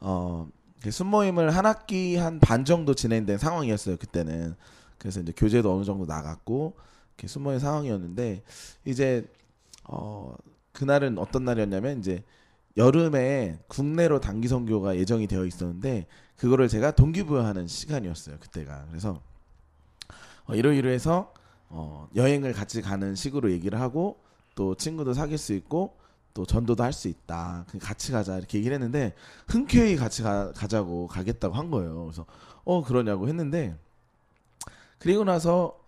어, 0.00 0.48
이렇게 0.78 0.90
순모임을 0.90 1.54
한 1.54 1.64
학기 1.66 2.16
한 2.16 2.40
반 2.40 2.64
정도 2.64 2.94
진행된 2.94 3.38
상황이었어요. 3.38 3.96
그때는 3.98 4.54
그래서 4.98 5.20
이제 5.20 5.32
교재도 5.36 5.72
어느 5.74 5.84
정도 5.84 6.04
나갔고 6.06 6.74
이렇게 7.16 7.28
순모임 7.28 7.58
상황이었는데 7.60 8.42
이제 8.84 9.26
어, 9.84 10.34
그날은 10.72 11.18
어떤 11.18 11.44
날이었냐면 11.44 11.98
이제 12.00 12.22
여름에 12.76 13.58
국내로 13.68 14.20
단기 14.20 14.48
선교가 14.48 14.96
예정이 14.96 15.26
되어 15.28 15.44
있었는데 15.44 16.06
그거를 16.36 16.68
제가 16.68 16.92
동기부여하는 16.92 17.66
시간이었어요. 17.68 18.38
그때가 18.40 18.86
그래서 18.88 19.20
어, 20.46 20.54
이러이러해서 20.54 21.32
어, 21.74 22.08
여행을 22.14 22.52
같이 22.52 22.82
가는 22.82 23.14
식으로 23.14 23.50
얘기를 23.50 23.80
하고 23.80 24.20
또 24.54 24.74
친구도 24.74 25.14
사귈 25.14 25.38
수 25.38 25.54
있고 25.54 25.96
또 26.34 26.44
전도도 26.46 26.82
할 26.82 26.92
수 26.92 27.08
있다. 27.08 27.64
그 27.68 27.78
같이 27.78 28.12
가자 28.12 28.36
이렇게 28.38 28.58
얘기를 28.58 28.74
했는데 28.74 29.14
흔쾌히 29.48 29.96
같이 29.96 30.22
가, 30.22 30.52
가자고 30.52 31.06
가겠다고 31.06 31.54
한 31.54 31.70
거예요. 31.70 32.04
그래서 32.04 32.26
어 32.64 32.82
그러냐고 32.84 33.28
했는데 33.28 33.76
그리고 34.98 35.24
나서 35.24 35.78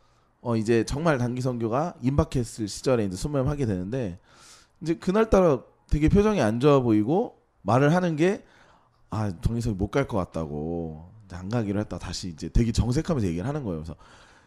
어 0.40 0.56
이제 0.56 0.84
정말 0.84 1.18
단기 1.18 1.40
선교가 1.40 1.94
임박했을 2.02 2.68
시절에 2.68 3.04
이제 3.04 3.16
순모임 3.16 3.48
하게 3.48 3.66
되는데 3.66 4.18
이제 4.80 4.94
그날따라 4.94 5.62
되게 5.90 6.08
표정이 6.08 6.40
안 6.40 6.60
좋아 6.60 6.80
보이고 6.80 7.38
말을 7.62 7.94
하는 7.94 8.16
게 8.16 8.44
아, 9.10 9.30
동희석이 9.40 9.76
못 9.76 9.90
갈 9.90 10.06
것 10.08 10.16
같다고 10.18 11.10
이제 11.26 11.36
안 11.36 11.48
가기로 11.48 11.80
했다. 11.80 11.98
다시 11.98 12.28
이제 12.28 12.48
되게 12.48 12.72
정색하면서 12.72 13.28
얘기를 13.28 13.46
하는 13.46 13.64
거예요. 13.64 13.78
그래서 13.82 13.94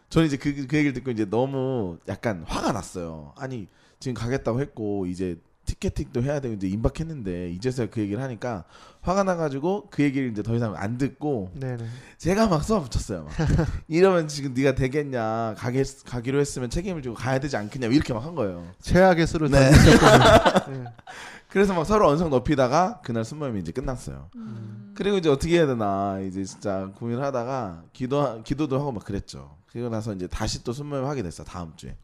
저는 0.10 0.28
이제 0.28 0.38
그, 0.38 0.54
그 0.68 0.78
얘기를 0.78 0.94
듣고 0.94 1.12
이제 1.12 1.26
너무 1.26 1.98
약간 2.08 2.44
화가 2.48 2.72
났어요. 2.72 3.34
아니, 3.38 3.68
지금 4.00 4.14
가겠다고 4.14 4.62
했고, 4.62 5.06
이제 5.06 5.38
티켓팅도 5.66 6.24
해야 6.24 6.40
되고, 6.40 6.54
이제 6.54 6.68
임박했는데, 6.68 7.50
이제서야 7.52 7.90
그 7.90 8.00
얘기를 8.00 8.22
하니까 8.24 8.64
화가 9.02 9.24
나가지고 9.24 9.88
그 9.90 10.02
얘기를 10.04 10.30
이제 10.32 10.42
더 10.42 10.56
이상 10.56 10.76
안 10.78 10.98
듣고, 10.98 11.52
네네. 11.56 11.86
제가 12.18 12.48
막 12.48 12.64
쏘아 12.64 12.80
붙였어요. 12.82 13.26
막. 13.26 13.34
이러면 13.90 14.30
지금 14.30 14.54
네가 14.54 14.76
되겠냐, 14.76 15.56
가게, 15.58 15.84
가기로 16.06 16.40
했으면 16.40 16.70
책임을 16.70 17.02
지고 17.02 17.16
가야 17.16 17.40
되지 17.40 17.58
않겠냐, 17.58 17.88
이렇게 17.88 18.14
막 18.14 18.24
한 18.24 18.34
거예요. 18.36 18.66
최악의 18.82 19.28
수를 19.28 19.50
네. 19.52 19.70
네. 20.72 20.84
그래서 21.50 21.74
막 21.74 21.86
서로 21.86 22.08
언성 22.10 22.30
높이다가 22.30 23.02
그날 23.04 23.24
순모임이 23.26 23.60
이제 23.60 23.72
끝났어요. 23.72 24.30
음. 24.36 24.94
그리고 24.96 25.18
이제 25.18 25.30
어떻게 25.30 25.58
해야 25.58 25.66
되나 25.68 26.20
이제 26.20 26.44
진짜 26.44 26.92
고민을 26.98 27.24
하다가 27.24 27.84
기도 27.94 28.42
기도도 28.44 28.80
하고 28.80 28.92
막 28.92 29.04
그랬죠. 29.06 29.57
그리고 29.68 29.90
나서 29.90 30.14
이제 30.14 30.28
다시 30.28 30.64
또 30.64 30.74
순모임 30.74 31.06
하게 31.06 31.24
됐어 31.24 31.44
다음 31.44 31.76
주에. 31.76 31.98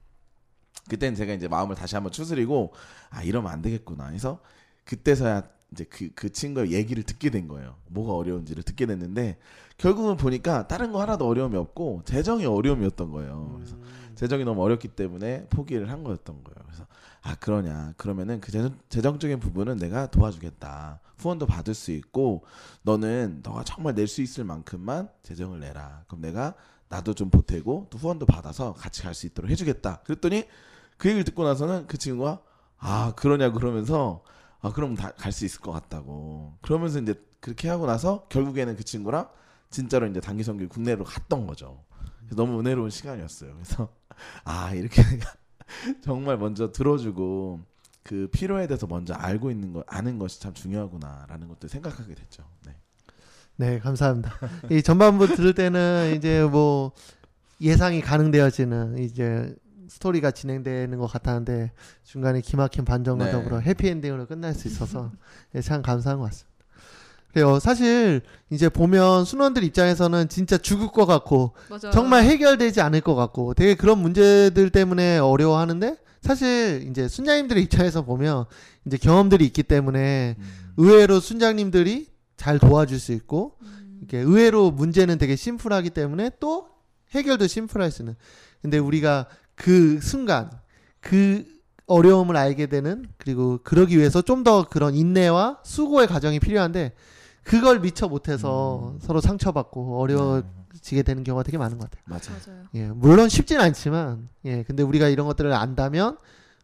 그때는 0.89 1.15
제가 1.15 1.33
이제 1.33 1.47
마음을 1.47 1.75
다시 1.75 1.95
한번 1.95 2.11
추스리고 2.11 2.73
아 3.09 3.23
이러면 3.23 3.51
안 3.51 3.61
되겠구나 3.61 4.07
해서 4.07 4.41
그때서야 4.85 5.43
이제 5.71 5.85
그, 5.85 6.09
그 6.13 6.31
친구의 6.31 6.71
얘기를 6.71 7.03
듣게 7.03 7.29
된 7.29 7.47
거예요. 7.47 7.75
뭐가 7.87 8.13
어려운지를 8.13 8.63
듣게 8.63 8.85
됐는데 8.85 9.37
결국은 9.77 10.17
보니까 10.17 10.67
다른 10.67 10.91
거 10.91 11.01
하나도 11.01 11.27
어려움이 11.27 11.55
없고 11.57 12.03
재정이 12.05 12.45
어려움이었던 12.45 13.11
거예요. 13.11 13.53
그래서 13.55 13.75
재정이 14.15 14.43
너무 14.45 14.61
어렵기 14.61 14.89
때문에 14.89 15.47
포기를 15.49 15.89
한 15.89 16.03
거였던 16.03 16.43
거예요. 16.43 16.55
그래서 16.65 16.85
아 17.21 17.35
그러냐 17.35 17.93
그러면은 17.97 18.39
그 18.41 18.51
재정, 18.51 18.77
재정적인 18.89 19.39
부분은 19.39 19.77
내가 19.77 20.07
도와주겠다. 20.07 20.99
후원도 21.17 21.45
받을 21.47 21.73
수 21.73 21.91
있고 21.91 22.43
너는 22.83 23.39
너가 23.43 23.63
정말 23.63 23.95
낼 23.95 24.07
수 24.07 24.21
있을 24.21 24.43
만큼만 24.43 25.09
재정을 25.23 25.61
내라. 25.61 26.03
그럼 26.07 26.21
내가 26.21 26.53
나도 26.93 27.13
좀 27.15 27.29
보태고 27.29 27.87
또 27.89 27.97
후원도 27.97 28.25
받아서 28.27 28.73
같이 28.73 29.01
갈 29.01 29.13
수 29.13 29.25
있도록 29.27 29.49
해주겠다. 29.51 30.01
그랬더니 30.03 30.45
그 30.97 31.09
얘기를 31.09 31.23
듣고 31.23 31.43
나서는 31.43 31.87
그 31.87 31.97
친구가 31.97 32.41
아 32.77 33.13
그러냐 33.15 33.51
그러면서 33.51 34.23
아 34.61 34.71
그럼 34.71 34.95
갈수 34.95 35.45
있을 35.45 35.61
것 35.61 35.71
같다고 35.71 36.57
그러면서 36.61 36.99
이제 36.99 37.15
그렇게 37.39 37.67
하고 37.69 37.85
나서 37.87 38.27
결국에는 38.29 38.75
그 38.75 38.83
친구랑 38.83 39.27
진짜로 39.69 40.07
이제 40.07 40.19
단기 40.19 40.43
선교 40.43 40.67
국내로 40.67 41.03
갔던 41.03 41.47
거죠. 41.47 41.83
너무 42.35 42.59
은혜로운 42.59 42.89
시간이었어요. 42.89 43.53
그래서 43.53 43.89
아 44.45 44.73
이렇게 44.73 45.01
정말 46.03 46.37
먼저 46.37 46.71
들어주고 46.71 47.61
그 48.03 48.27
필요에 48.31 48.67
대해서 48.67 48.85
먼저 48.87 49.13
알고 49.13 49.49
있는 49.49 49.73
거 49.73 49.83
아는 49.87 50.19
것이 50.19 50.39
참 50.41 50.53
중요하구나라는 50.53 51.47
것도 51.47 51.67
생각하게 51.67 52.15
됐죠. 52.15 52.43
네. 52.65 52.75
네, 53.55 53.79
감사합니다. 53.79 54.33
이 54.71 54.81
전반부 54.81 55.27
들을 55.27 55.53
때는 55.53 56.15
이제 56.17 56.43
뭐 56.43 56.91
예상이 57.61 58.01
가능되어지는 58.01 58.97
이제 58.99 59.53
스토리가 59.87 60.31
진행되는 60.31 60.97
것 60.97 61.07
같았는데 61.07 61.71
중간에 62.03 62.41
기막힌 62.41 62.83
반전과 62.83 63.25
네. 63.25 63.31
더불어 63.31 63.59
해피엔딩으로 63.59 64.25
끝날 64.25 64.53
수 64.53 64.67
있어서 64.67 65.11
예, 65.55 65.61
참 65.61 65.81
감사한 65.81 66.19
것 66.19 66.25
같습니다. 66.25 66.53
그래요. 67.31 67.59
사실 67.59 68.21
이제 68.51 68.69
보면 68.69 69.25
순원들 69.25 69.63
입장에서는 69.63 70.29
진짜 70.29 70.57
죽을 70.57 70.87
것 70.87 71.05
같고 71.05 71.53
맞아요. 71.69 71.91
정말 71.91 72.23
해결되지 72.23 72.81
않을 72.81 73.01
것 73.01 73.15
같고 73.15 73.53
되게 73.55 73.73
그런 73.75 73.99
문제들 73.99 74.69
때문에 74.69 75.17
어려워하는데 75.17 75.97
사실 76.21 76.87
이제 76.89 77.07
순장님들의 77.07 77.63
입장에서 77.63 78.03
보면 78.03 78.45
이제 78.85 78.97
경험들이 78.97 79.45
있기 79.45 79.63
때문에 79.63 80.35
음. 80.37 80.73
의외로 80.77 81.19
순장님들이 81.19 82.12
잘 82.43 82.59
도와줄 82.59 82.99
수 82.99 83.13
있고 83.13 83.55
음. 83.61 84.01
이게 84.03 84.17
의외로 84.17 84.69
문제는 84.69 85.17
되게 85.17 85.37
심플하기 85.37 85.91
때문에 85.91 86.31
또 86.41 86.67
해결도 87.11 87.47
심플할 87.47 87.89
수 87.89 88.01
있는. 88.01 88.15
근데 88.61 88.77
우리가 88.79 89.27
그 89.55 90.01
순간 90.01 90.51
그 90.99 91.45
어려움을 91.85 92.35
알게 92.35 92.65
되는 92.67 93.05
그리고 93.17 93.59
그러기 93.63 93.97
위해서 93.97 94.21
좀 94.21 94.43
더 94.43 94.67
그런 94.67 94.93
인내와 94.93 95.59
수고의 95.63 96.07
과정이 96.07 96.41
필요한데 96.41 96.91
그걸 97.43 97.79
미처 97.79 98.09
못해서 98.09 98.91
음. 98.95 98.99
서로 99.01 99.21
상처받고 99.21 100.01
어려워지게 100.01 101.03
되는 101.03 101.23
경우가 101.23 101.43
되게 101.43 101.57
많은 101.57 101.77
것 101.77 101.89
같아요. 101.89 102.03
맞아. 102.07 102.33
맞아요. 102.45 102.65
예, 102.75 102.87
물론 102.87 103.29
쉽진 103.29 103.61
않지만 103.61 104.27
예, 104.43 104.63
근데 104.63 104.83
우리가 104.83 105.07
이런 105.07 105.27
것들을 105.27 105.53
안다면 105.53 106.17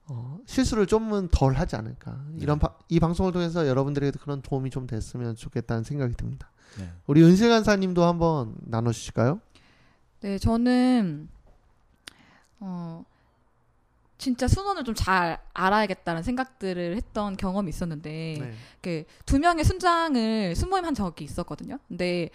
어, 0.10 0.40
실수를 0.46 0.88
좀은 0.88 1.30
덜 1.32 1.54
하지 1.54 1.76
않을까. 1.76 2.20
이런 2.40 2.58
바- 2.60 2.76
이 2.90 3.00
방송을 3.00 3.32
통해서 3.32 3.68
여러분들에게도 3.68 4.20
그런 4.20 4.42
도움이 4.42 4.70
좀 4.72 4.88
됐으면 4.88 5.36
좋겠다는 5.36 5.84
생각이 5.84 6.16
듭니다. 6.16 6.50
네. 6.80 6.92
우리 7.08 7.24
은실 7.24 7.50
간사님도 7.50 8.04
한번 8.04 8.56
나눠주실까요? 8.62 9.40
네, 10.22 10.38
저는 10.38 11.30
어 12.60 13.04
진짜 14.18 14.48
순원을 14.48 14.84
좀 14.84 14.96
잘 14.96 15.40
알아야겠다는 15.54 16.24
생각들을 16.24 16.96
했던 16.98 17.38
경험이 17.38 17.70
있었는데 17.70 18.10
네. 18.40 18.54
이렇게 18.74 19.06
두 19.26 19.40
명의 19.40 19.64
순장을 19.64 20.56
순모임 20.56 20.84
한 20.86 20.94
적이 20.94 21.24
있었거든요. 21.26 21.80
근데 21.88 22.30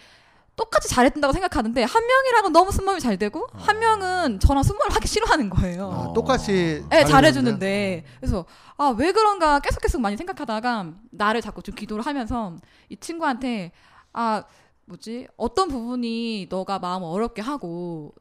똑같이 0.55 0.87
잘했다고 0.89 1.33
생각하는데 1.33 1.83
한 1.83 2.07
명이랑은 2.07 2.53
너무 2.53 2.71
순모임이 2.71 3.01
잘 3.01 3.17
되고 3.17 3.45
한 3.53 3.79
명은 3.79 4.39
저랑 4.39 4.63
순모임 4.63 4.89
하기 4.91 5.07
싫어하는 5.07 5.49
거예요. 5.49 5.91
아, 5.91 5.97
어. 6.07 6.13
똑같이 6.13 6.81
네, 6.89 7.03
잘해주는데? 7.03 7.11
잘해주는데 7.11 8.03
그래서 8.19 8.45
아 8.77 8.89
왜 8.97 9.11
그런가 9.11 9.59
계속 9.59 9.81
계속 9.81 9.99
많이 10.01 10.15
생각하다가 10.17 10.93
나를 11.11 11.41
자꾸 11.41 11.61
좀 11.61 11.75
기도를 11.75 12.05
하면서 12.05 12.55
이 12.89 12.95
친구한테 12.97 13.71
아 14.13 14.43
뭐지 14.85 15.27
어떤 15.35 15.67
부분이 15.67 16.47
너가 16.49 16.79
마음을 16.79 17.07
어렵게 17.07 17.41
하고 17.41 18.13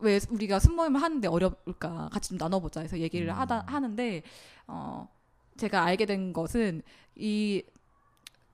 왜 0.00 0.20
우리가 0.30 0.60
순모임을 0.60 1.02
하는데 1.02 1.26
어려울까 1.26 2.10
같이 2.12 2.28
좀 2.28 2.38
나눠보자 2.38 2.82
해서 2.82 2.98
얘기를 2.98 3.36
하다 3.36 3.64
하는데 3.66 4.22
어 4.68 5.08
제가 5.56 5.82
알게 5.82 6.06
된 6.06 6.32
것은 6.32 6.82
이 7.16 7.64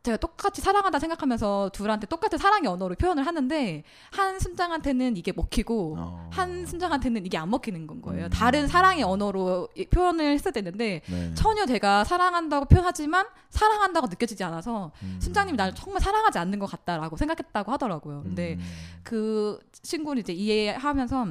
제가 0.04 0.18
똑같이 0.18 0.60
사랑한다 0.60 0.98
생각하면서 0.98 1.70
둘한테 1.72 2.06
똑같은 2.06 2.36
사랑의 2.36 2.68
언어로 2.68 2.94
표현을 2.94 3.24
하는데 3.26 3.82
한 4.12 4.38
순장한테는 4.38 5.16
이게 5.16 5.32
먹히고 5.32 5.96
어. 5.98 6.28
한 6.30 6.66
순장한테는 6.66 7.24
이게 7.24 7.38
안 7.38 7.48
먹히는 7.48 7.86
건 7.86 8.02
거예요. 8.02 8.26
음. 8.26 8.30
다른 8.30 8.68
사랑의 8.68 9.02
언어로 9.02 9.70
이- 9.74 9.86
표현을 9.86 10.32
했어야 10.34 10.52
되는데 10.52 11.00
네. 11.08 11.34
전혀 11.34 11.64
제가 11.64 12.04
사랑한다고 12.04 12.66
표현하지만 12.66 13.26
사랑한다고 13.48 14.08
느껴지지 14.08 14.44
않아서 14.44 14.92
음. 15.02 15.18
순장님이 15.22 15.56
나를 15.56 15.74
정말 15.74 16.02
사랑하지 16.02 16.38
않는 16.38 16.58
것 16.58 16.66
같다라고 16.66 17.16
생각했다고 17.16 17.72
하더라고요. 17.72 18.24
근데 18.24 18.54
음. 18.54 18.64
그 19.02 19.58
친구는 19.72 20.20
이제 20.20 20.34
이해하면서 20.34 21.28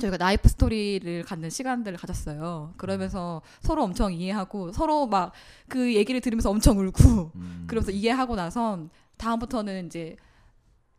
저희가 0.00 0.16
life 0.16 0.48
story를 0.48 1.22
갖는 1.24 1.50
시간들을 1.50 1.98
가졌어요. 1.98 2.72
그러면서 2.76 3.42
서로 3.60 3.84
엄청 3.84 4.12
이해하고 4.12 4.72
서로 4.72 5.06
막 5.06 5.32
그 5.68 5.94
얘기를 5.94 6.20
들으면서 6.20 6.50
엄청 6.50 6.78
울고 6.78 7.32
음. 7.34 7.64
그러면서 7.66 7.90
이해하고 7.92 8.36
나서 8.36 8.86
다음부터는 9.16 9.86
이제 9.86 10.16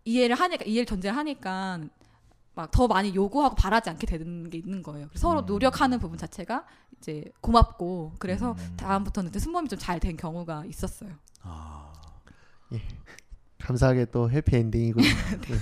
이해를 0.05 0.35
하니까 0.35 0.65
이해를 0.65 0.85
전제하니까 0.85 1.81
막 2.55 2.69
더 2.71 2.87
많이 2.87 3.13
요구하고 3.15 3.55
바라지 3.55 3.89
않게 3.89 4.05
되는 4.07 4.49
게 4.49 4.59
있는 4.59 4.83
거예요. 4.83 5.07
그래서 5.09 5.27
서로 5.27 5.41
음. 5.41 5.45
노력하는 5.47 5.97
부분 5.99 6.17
자체가 6.17 6.65
이제 6.99 7.23
고맙고 7.41 8.13
그래서 8.19 8.51
음. 8.57 8.73
다음부터는 8.77 9.29
이제 9.29 9.39
순모임이 9.39 9.69
좀 9.69 9.79
잘 9.79 9.99
된 9.99 10.15
경우가 10.17 10.65
있었어요. 10.65 11.09
아. 11.41 11.91
감사하게 13.59 14.05
또 14.05 14.29
해피 14.29 14.55
엔딩이군요. 14.57 15.05
네. 15.41 15.57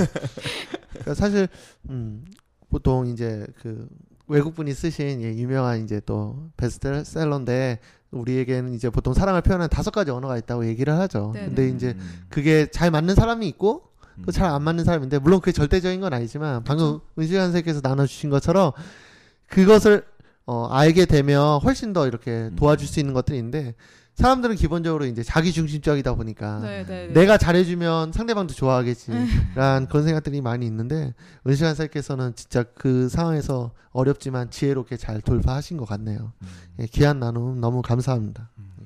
그러니까 0.89 1.13
사실 1.13 1.47
음, 1.89 2.25
보통 2.71 3.07
이제 3.07 3.45
그 3.61 3.87
외국분이 4.27 4.73
쓰신 4.73 5.21
예, 5.21 5.35
유명한 5.35 5.83
이제 5.83 6.01
또 6.05 6.49
베스트셀러인데 6.57 7.79
우리에게는 8.11 8.73
이제 8.73 8.89
보통 8.89 9.13
사랑을 9.13 9.41
표현하는 9.41 9.69
다섯 9.69 9.91
가지 9.91 10.09
언어가 10.09 10.37
있다고 10.37 10.65
얘기를 10.65 10.93
하죠. 10.99 11.31
네네. 11.33 11.45
근데 11.47 11.69
이제 11.69 11.95
음. 11.97 12.23
그게 12.29 12.65
잘 12.71 12.91
맞는 12.91 13.15
사람이 13.15 13.47
있고 13.49 13.83
음. 14.17 14.23
또잘 14.25 14.45
안 14.45 14.63
맞는 14.63 14.83
사람인데 14.85 15.19
물론 15.19 15.39
그게 15.39 15.51
절대적인 15.51 16.01
건 16.01 16.13
아니지만 16.13 16.63
방금 16.63 16.99
은실한 17.19 17.47
선생님께서 17.47 17.81
나눠주신 17.83 18.29
것처럼 18.29 18.71
그것을 19.47 20.05
어, 20.45 20.67
알게 20.67 21.05
되면 21.05 21.59
훨씬 21.59 21.93
더 21.93 22.07
이렇게 22.07 22.49
음. 22.51 22.55
도와줄 22.55 22.87
수 22.87 22.99
있는 22.99 23.13
것들이 23.13 23.37
있는데 23.37 23.75
사람들은 24.21 24.55
기본적으로 24.55 25.05
이제 25.05 25.23
자기 25.23 25.51
중심적이다 25.51 26.13
보니까 26.15 26.59
네, 26.59 26.85
네. 26.85 27.07
네. 27.07 27.13
내가 27.13 27.37
잘해주면 27.37 28.11
상대방도 28.13 28.53
좋아하겠지라는 28.53 29.87
그런 29.89 30.03
생각들이 30.03 30.41
많이 30.41 30.65
있는데 30.67 31.13
은실한 31.47 31.75
선생님께서는 31.75 32.35
진짜 32.35 32.63
그 32.75 33.09
상황에서 33.09 33.71
어렵지만 33.91 34.49
지혜롭게 34.51 34.97
잘 34.97 35.21
돌파하신 35.21 35.77
것 35.77 35.85
같네요. 35.85 36.31
음. 36.41 36.47
예, 36.79 36.85
귀한 36.85 37.19
나눔 37.19 37.59
너무 37.59 37.81
감사합니다. 37.81 38.49
음. 38.57 38.71
예. 38.81 38.85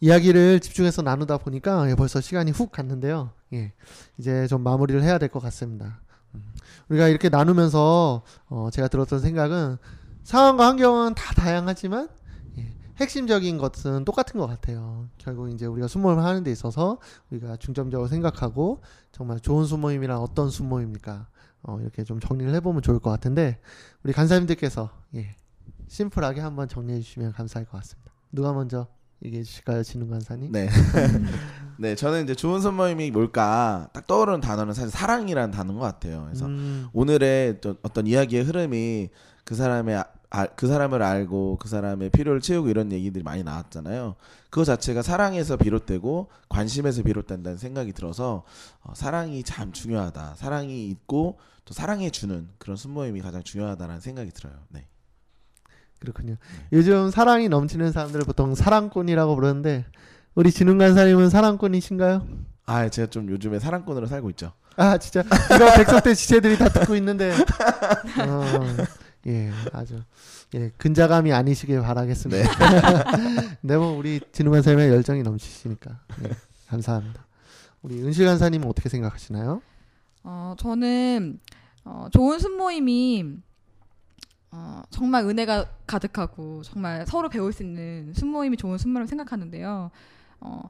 이야기를 0.00 0.60
집중해서 0.60 1.02
나누다 1.02 1.38
보니까 1.38 1.88
예, 1.90 1.94
벌써 1.94 2.20
시간이 2.20 2.50
훅 2.50 2.70
갔는데요. 2.72 3.30
예, 3.52 3.72
이제 4.18 4.46
좀 4.48 4.62
마무리를 4.62 5.02
해야 5.02 5.18
될 5.18 5.28
것 5.30 5.40
같습니다. 5.42 6.00
음, 6.34 6.42
우리가 6.88 7.08
이렇게 7.08 7.28
나누면서 7.30 8.22
어, 8.48 8.68
제가 8.70 8.88
들었던 8.88 9.20
생각은 9.20 9.78
상황과 10.24 10.66
환경은 10.68 11.14
다 11.14 11.34
다양하지만 11.34 12.08
예, 12.10 12.23
핵심적인 12.98 13.58
것은 13.58 14.04
똑같은 14.04 14.38
것 14.38 14.46
같아요. 14.46 15.08
결국 15.18 15.50
이제 15.52 15.66
우리가 15.66 15.88
순모임 15.88 16.18
을 16.18 16.24
하는 16.24 16.44
데 16.44 16.52
있어서 16.52 16.98
우리가 17.30 17.56
중점적으로 17.56 18.08
생각하고 18.08 18.82
정말 19.12 19.40
좋은 19.40 19.64
순모임이란 19.64 20.18
어떤 20.18 20.50
순모임입니까? 20.50 21.26
어, 21.62 21.78
이렇게 21.80 22.04
좀 22.04 22.20
정리를 22.20 22.54
해보면 22.54 22.82
좋을 22.82 22.98
것 22.98 23.10
같은데 23.10 23.58
우리 24.02 24.12
간사님들께서 24.12 24.90
예, 25.16 25.34
심플하게 25.88 26.40
한번 26.40 26.68
정리해 26.68 27.00
주시면 27.00 27.32
감사할 27.32 27.66
것 27.66 27.78
같습니다. 27.78 28.12
누가 28.30 28.52
먼저 28.52 28.86
얘기해 29.24 29.42
주실까요, 29.42 29.82
진웅 29.82 30.10
간사님? 30.10 30.52
네. 30.52 30.68
네, 31.78 31.94
저는 31.94 32.24
이제 32.24 32.34
좋은 32.34 32.60
선모임이 32.60 33.10
뭘까 33.10 33.88
딱 33.92 34.06
떠오르는 34.06 34.40
단어는 34.40 34.74
사실 34.74 34.90
사랑이라는 34.90 35.50
단어인 35.50 35.78
것 35.78 35.84
같아요. 35.84 36.24
그래서 36.26 36.46
음, 36.46 36.88
오늘의 36.92 37.60
또 37.60 37.76
어떤 37.82 38.06
이야기의 38.06 38.44
흐름이 38.44 39.08
그 39.44 39.54
사람의 39.54 40.04
아- 40.34 40.40
아, 40.42 40.46
그 40.46 40.66
사람을 40.66 41.00
알고 41.00 41.58
그 41.60 41.68
사람의 41.68 42.10
필요를 42.10 42.40
채우고 42.40 42.68
이런 42.68 42.90
얘기들이 42.90 43.22
많이 43.22 43.44
나왔잖아요. 43.44 44.16
그거 44.50 44.64
자체가 44.64 45.02
사랑에서 45.02 45.56
비롯되고 45.56 46.28
관심에서 46.48 47.02
비롯된다는 47.04 47.56
생각이 47.56 47.92
들어서 47.92 48.42
어, 48.82 48.92
사랑이 48.96 49.44
참 49.44 49.70
중요하다. 49.72 50.34
사랑이 50.36 50.88
있고 50.88 51.38
또 51.64 51.72
사랑해 51.72 52.10
주는 52.10 52.48
그런 52.58 52.76
순모임이 52.76 53.20
가장 53.20 53.42
중요하다는 53.44 54.00
생각이 54.00 54.32
들어요. 54.32 54.54
네. 54.70 54.86
그렇군요. 56.00 56.36
요즘 56.72 57.10
사랑이 57.10 57.48
넘치는 57.48 57.92
사람들을 57.92 58.24
보통 58.26 58.54
사랑꾼이라고 58.54 59.36
부르는데 59.36 59.86
우리 60.34 60.50
진웅 60.50 60.78
간사님은 60.78 61.30
사랑꾼이신가요? 61.30 62.26
아, 62.66 62.88
제가 62.88 63.08
좀 63.08 63.30
요즘에 63.30 63.60
사랑꾼으로 63.60 64.06
살고 64.06 64.30
있죠. 64.30 64.52
아 64.76 64.98
진짜 64.98 65.20
이거 65.54 65.72
백석대 65.76 66.14
지체들이 66.14 66.58
다 66.58 66.68
듣고 66.68 66.96
있는데 66.96 67.32
어, 68.26 68.50
예 69.26 69.50
아주 69.72 70.02
예 70.54 70.70
근자감이 70.76 71.32
아니시길 71.32 71.80
바라겠습니다. 71.80 72.50
네, 73.62 73.76
뭐 73.76 73.96
우리 73.96 74.20
진웅 74.32 74.52
간사님의 74.52 74.90
열정이 74.90 75.22
넘치시니까 75.22 76.00
예, 76.24 76.30
감사합니다. 76.68 77.26
우리 77.82 78.02
은실 78.02 78.26
간사님은 78.26 78.68
어떻게 78.68 78.88
생각하시나요? 78.88 79.62
어, 80.24 80.54
저는 80.58 81.38
어, 81.84 82.08
좋은 82.10 82.38
순모임이 82.38 83.38
어, 84.50 84.82
정말 84.90 85.24
은혜가 85.24 85.66
가득하고 85.86 86.62
정말 86.62 87.04
서로 87.06 87.28
배울 87.28 87.52
수 87.52 87.62
있는 87.62 88.12
순모임이 88.14 88.56
좋은 88.56 88.78
순모임 88.78 89.06
생각하는데요. 89.06 89.90
어, 90.40 90.62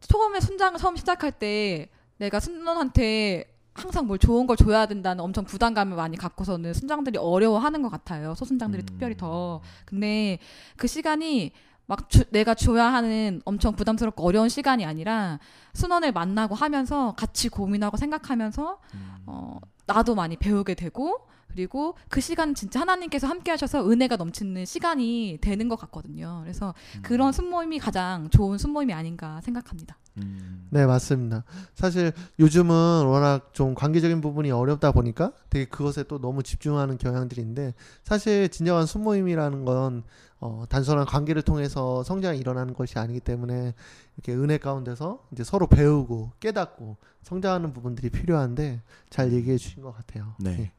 처음에 0.00 0.40
순장을 0.40 0.78
처음 0.78 0.96
시작할 0.96 1.32
때 1.32 1.88
내가 2.16 2.40
순론한테 2.40 3.57
항상 3.78 4.06
뭘 4.06 4.18
좋은 4.18 4.46
걸 4.46 4.56
줘야 4.56 4.86
된다는 4.86 5.22
엄청 5.22 5.44
부담감을 5.44 5.96
많이 5.96 6.16
갖고서는 6.16 6.74
순장들이 6.74 7.18
어려워하는 7.18 7.82
것 7.82 7.88
같아요. 7.90 8.34
소순장들이 8.34 8.82
음. 8.82 8.86
특별히 8.86 9.16
더. 9.16 9.60
근데 9.84 10.38
그 10.76 10.86
시간이 10.86 11.52
막 11.86 12.10
주- 12.10 12.24
내가 12.30 12.54
줘야 12.54 12.92
하는 12.92 13.40
엄청 13.44 13.74
부담스럽고 13.74 14.22
어려운 14.24 14.48
시간이 14.48 14.84
아니라 14.84 15.38
순원을 15.72 16.12
만나고 16.12 16.54
하면서 16.54 17.14
같이 17.16 17.48
고민하고 17.48 17.96
생각하면서 17.96 18.78
어, 19.26 19.58
나도 19.86 20.14
많이 20.14 20.36
배우게 20.36 20.74
되고 20.74 21.20
그리고 21.48 21.96
그 22.08 22.20
시간 22.20 22.54
진짜 22.54 22.80
하나님께서 22.80 23.26
함께 23.26 23.50
하셔서 23.50 23.88
은혜가 23.88 24.16
넘치는 24.16 24.64
시간이 24.64 25.38
되는 25.40 25.68
것 25.68 25.76
같거든요. 25.76 26.40
그래서 26.42 26.74
그런 27.02 27.32
순모임이 27.32 27.78
가장 27.78 28.30
좋은 28.30 28.58
순모임이 28.58 28.92
아닌가 28.92 29.40
생각합니다. 29.42 29.98
음. 30.18 30.66
네, 30.70 30.84
맞습니다. 30.86 31.44
사실 31.74 32.12
요즘은 32.38 33.06
워낙 33.06 33.50
좀 33.52 33.74
관계적인 33.74 34.20
부분이 34.20 34.50
어렵다 34.50 34.92
보니까 34.92 35.32
되게 35.50 35.64
그것에 35.64 36.04
또 36.04 36.20
너무 36.20 36.42
집중하는 36.42 36.98
경향들이 36.98 37.40
있는데 37.40 37.74
사실 38.02 38.48
진정한 38.48 38.86
순모임이라는 38.86 39.64
건 39.64 40.04
어, 40.40 40.64
단순한 40.68 41.06
관계를 41.06 41.42
통해서 41.42 42.02
성장이 42.04 42.38
일어나는 42.38 42.74
것이 42.74 42.98
아니기 42.98 43.20
때문에 43.20 43.74
이렇게 44.16 44.34
은혜 44.34 44.58
가운데서 44.58 45.24
이제 45.32 45.42
서로 45.42 45.66
배우고 45.66 46.32
깨닫고 46.38 46.96
성장하는 47.22 47.72
부분들이 47.72 48.10
필요한데 48.10 48.80
잘 49.10 49.32
얘기해 49.32 49.58
주신 49.58 49.82
것 49.82 49.92
같아요. 49.92 50.34
네. 50.38 50.56
예. 50.60 50.72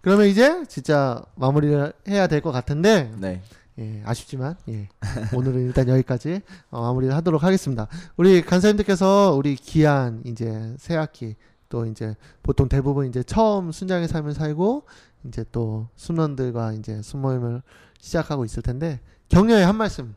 그러면 0.00 0.26
이제 0.26 0.64
진짜 0.66 1.22
마무리를 1.36 1.92
해야 2.08 2.26
될 2.26 2.40
것 2.40 2.52
같은데 2.52 3.12
네. 3.18 3.42
예, 3.78 4.02
아쉽지만 4.04 4.56
예. 4.68 4.88
오늘은 5.34 5.66
일단 5.66 5.88
여기까지 5.88 6.40
어, 6.70 6.82
마무리를 6.82 7.14
하도록 7.16 7.42
하겠습니다. 7.42 7.86
우리 8.16 8.42
간사님들께서 8.42 9.34
우리 9.36 9.54
기한 9.56 10.22
이제 10.26 10.74
새 10.78 10.96
학기 10.96 11.36
또 11.68 11.86
이제 11.86 12.14
보통 12.42 12.68
대부분 12.68 13.06
이제 13.06 13.22
처음 13.22 13.72
순장의 13.72 14.08
삶을 14.08 14.34
살고 14.34 14.84
이제 15.24 15.44
또 15.52 15.88
순원들과 15.96 16.72
이제 16.74 17.00
순모임을 17.02 17.62
시작하고 18.00 18.44
있을 18.44 18.62
텐데 18.62 19.00
격려의 19.28 19.64
한 19.64 19.76
말씀 19.76 20.14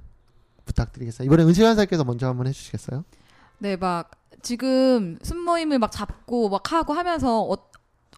부탁드리겠습니다. 0.66 1.26
이번에 1.26 1.48
은식 1.48 1.64
간사님께서 1.64 2.04
먼저 2.04 2.28
한번 2.28 2.48
해주시겠어요? 2.48 3.04
네, 3.60 3.76
막 3.78 4.12
지금 4.42 5.20
순모임을 5.22 5.80
막 5.80 5.92
잡고 5.92 6.50
막 6.50 6.72
하고 6.74 6.94
하면서 6.94 7.42
어, 7.44 7.58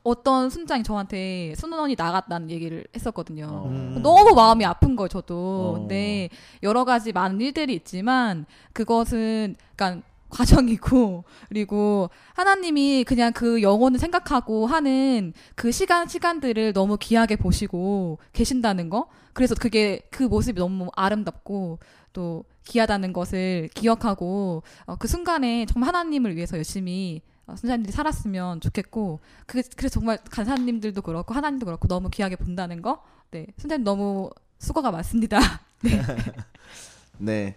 어떤 0.05 0.51
순장이 0.51 0.83
저한테 0.83 1.55
순원이 1.57 1.95
나갔다는 1.97 2.51
얘기를 2.51 2.85
했었거든요. 2.95 3.47
어. 3.49 3.67
음. 3.69 3.99
너무 4.03 4.35
마음이 4.35 4.63
아픈 4.63 4.95
거예요, 4.95 5.07
저도. 5.07 5.35
어. 5.35 5.79
근데 5.79 6.29
여러 6.61 6.85
가지 6.85 7.11
많은 7.11 7.41
일들이 7.41 7.73
있지만 7.73 8.45
그것은 8.71 9.55
그러니까 9.75 10.05
과정이고 10.29 11.23
그리고 11.49 12.11
하나님이 12.35 13.03
그냥 13.03 13.33
그 13.33 13.63
영혼을 13.63 13.97
생각하고 13.97 14.67
하는 14.67 15.33
그 15.55 15.71
시간 15.71 16.07
시간들을 16.07 16.73
너무 16.73 16.97
귀하게 16.97 17.35
보시고 17.35 18.19
계신다는 18.31 18.91
거. 18.91 19.07
그래서 19.33 19.55
그게 19.55 20.01
그 20.11 20.21
모습이 20.21 20.59
너무 20.59 20.91
아름답고 20.95 21.79
또 22.13 22.43
귀하다는 22.65 23.11
것을 23.11 23.69
기억하고 23.73 24.61
어, 24.85 24.95
그 24.97 25.07
순간에 25.07 25.65
정말 25.65 25.87
하나님을 25.87 26.35
위해서 26.35 26.57
열심히 26.57 27.21
어, 27.21 27.34
선생님들이 27.47 27.91
살았으면 27.91 28.61
좋겠고 28.61 29.19
그 29.45 29.61
그래서 29.75 29.99
정말 29.99 30.17
간사님들도 30.29 31.01
그렇고 31.01 31.33
하나님도 31.33 31.65
그렇고 31.65 31.87
너무 31.87 32.09
귀하게 32.09 32.35
본다는 32.35 32.81
거. 32.81 33.03
네, 33.31 33.47
선생님 33.57 33.83
너무 33.83 34.29
수고가 34.59 34.91
많습니다. 34.91 35.39
네. 37.17 37.55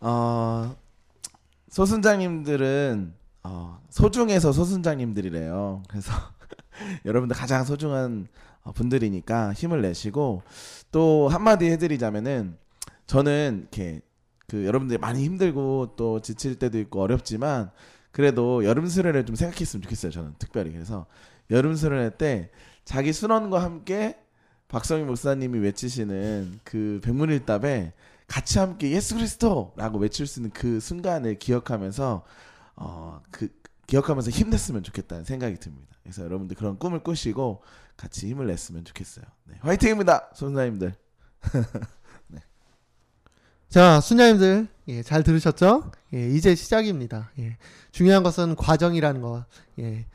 어, 0.00 0.76
소순장님들은 1.68 3.14
어, 3.44 3.80
소중해서 3.90 4.52
소순장님들이래요. 4.52 5.82
그래서 5.88 6.12
여러분들 7.04 7.36
가장 7.36 7.64
소중한 7.64 8.26
어, 8.62 8.72
분들이니까 8.72 9.52
힘을 9.52 9.82
내시고 9.82 10.42
또 10.90 11.28
한마디 11.28 11.66
해드리자면은 11.70 12.56
저는 13.06 13.60
이렇게 13.60 14.00
그 14.48 14.64
여러분들이 14.64 14.98
많이 14.98 15.24
힘들고 15.24 15.94
또 15.96 16.20
지칠 16.20 16.56
때도 16.56 16.78
있고 16.78 17.00
어렵지만 17.00 17.70
그래도 18.16 18.64
여름 18.64 18.86
수련을 18.86 19.26
좀 19.26 19.36
생각했으면 19.36 19.82
좋겠어요. 19.82 20.10
저는 20.10 20.36
특별히 20.38 20.72
그래서 20.72 21.04
여름 21.50 21.74
수련회 21.74 22.16
때 22.16 22.48
자기 22.86 23.12
순원과 23.12 23.62
함께 23.62 24.16
박성희 24.68 25.04
목사님이 25.04 25.58
외치시는 25.58 26.60
그 26.64 26.98
백문일답에 27.04 27.92
같이 28.26 28.58
함께 28.58 28.90
예수 28.90 29.16
그리스도라고 29.16 29.98
외칠 29.98 30.26
수 30.26 30.40
있는 30.40 30.50
그 30.54 30.80
순간을 30.80 31.38
기억하면서 31.38 32.24
어 32.76 33.20
그 33.30 33.50
기억하면서 33.86 34.30
힘냈으면 34.30 34.82
좋겠다는 34.82 35.24
생각이 35.24 35.56
듭니다. 35.58 35.94
그래서 36.02 36.24
여러분들 36.24 36.56
그런 36.56 36.78
꿈을 36.78 37.00
꾸시고 37.00 37.62
같이 37.98 38.28
힘을 38.30 38.46
냈으면 38.46 38.86
좋겠어요. 38.86 39.26
네, 39.44 39.56
화이팅입니다, 39.60 40.30
손사님들. 40.34 40.94
자, 43.68 44.00
순자님들, 44.00 44.68
예, 44.88 45.02
잘 45.02 45.22
들으셨죠? 45.22 45.90
예, 46.14 46.30
이제 46.30 46.54
시작입니다. 46.54 47.30
예, 47.38 47.56
중요한 47.90 48.22
것은 48.22 48.54
과정이라는 48.54 49.20
거, 49.20 49.44
예, 49.80 50.06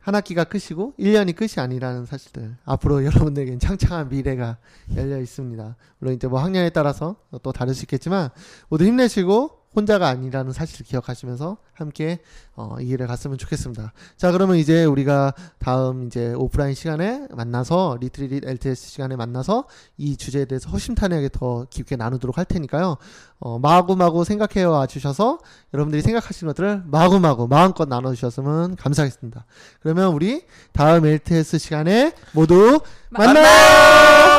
한 0.00 0.14
학기가 0.14 0.44
끝이고 0.44 0.94
1년이 0.98 1.36
끝이 1.36 1.52
아니라는 1.58 2.06
사실들. 2.06 2.56
앞으로 2.64 3.04
여러분들에겐 3.06 3.60
창창한 3.60 4.08
미래가 4.08 4.58
열려 4.96 5.20
있습니다. 5.20 5.76
물론 5.98 6.14
이제 6.14 6.26
뭐 6.26 6.40
학년에 6.42 6.70
따라서 6.70 7.16
또 7.42 7.52
다를 7.52 7.74
수 7.74 7.84
있겠지만 7.84 8.30
모두 8.68 8.84
힘내시고 8.84 9.59
혼자가 9.74 10.08
아니라는 10.08 10.52
사실을 10.52 10.84
기억하시면서 10.84 11.56
함께 11.72 12.18
어, 12.56 12.76
이 12.80 12.86
길을 12.86 13.06
갔으면 13.06 13.38
좋겠습니다. 13.38 13.92
자, 14.16 14.32
그러면 14.32 14.56
이제 14.56 14.84
우리가 14.84 15.32
다음 15.58 16.06
이제 16.06 16.32
오프라인 16.34 16.74
시간에 16.74 17.26
만나서 17.30 17.98
리트릿 18.00 18.44
LTS 18.44 18.88
시간에 18.88 19.16
만나서 19.16 19.66
이 19.96 20.16
주제에 20.16 20.44
대해서 20.44 20.68
허심탄회하게 20.70 21.30
더 21.32 21.66
깊게 21.70 21.96
나누도록 21.96 22.36
할 22.36 22.44
테니까요. 22.44 22.96
어, 23.38 23.58
마구마구 23.58 24.24
생각해 24.24 24.64
와 24.64 24.86
주셔서 24.86 25.38
여러분들이 25.72 26.02
생각하시는 26.02 26.50
것들을 26.50 26.82
마구마구 26.86 27.48
마음껏 27.48 27.88
나눠 27.88 28.12
주셨으면 28.12 28.76
감사하겠습니다. 28.76 29.46
그러면 29.80 30.12
우리 30.12 30.44
다음 30.72 31.06
LTS 31.06 31.58
시간에 31.58 32.12
모두 32.32 32.80
만나요! 33.10 34.29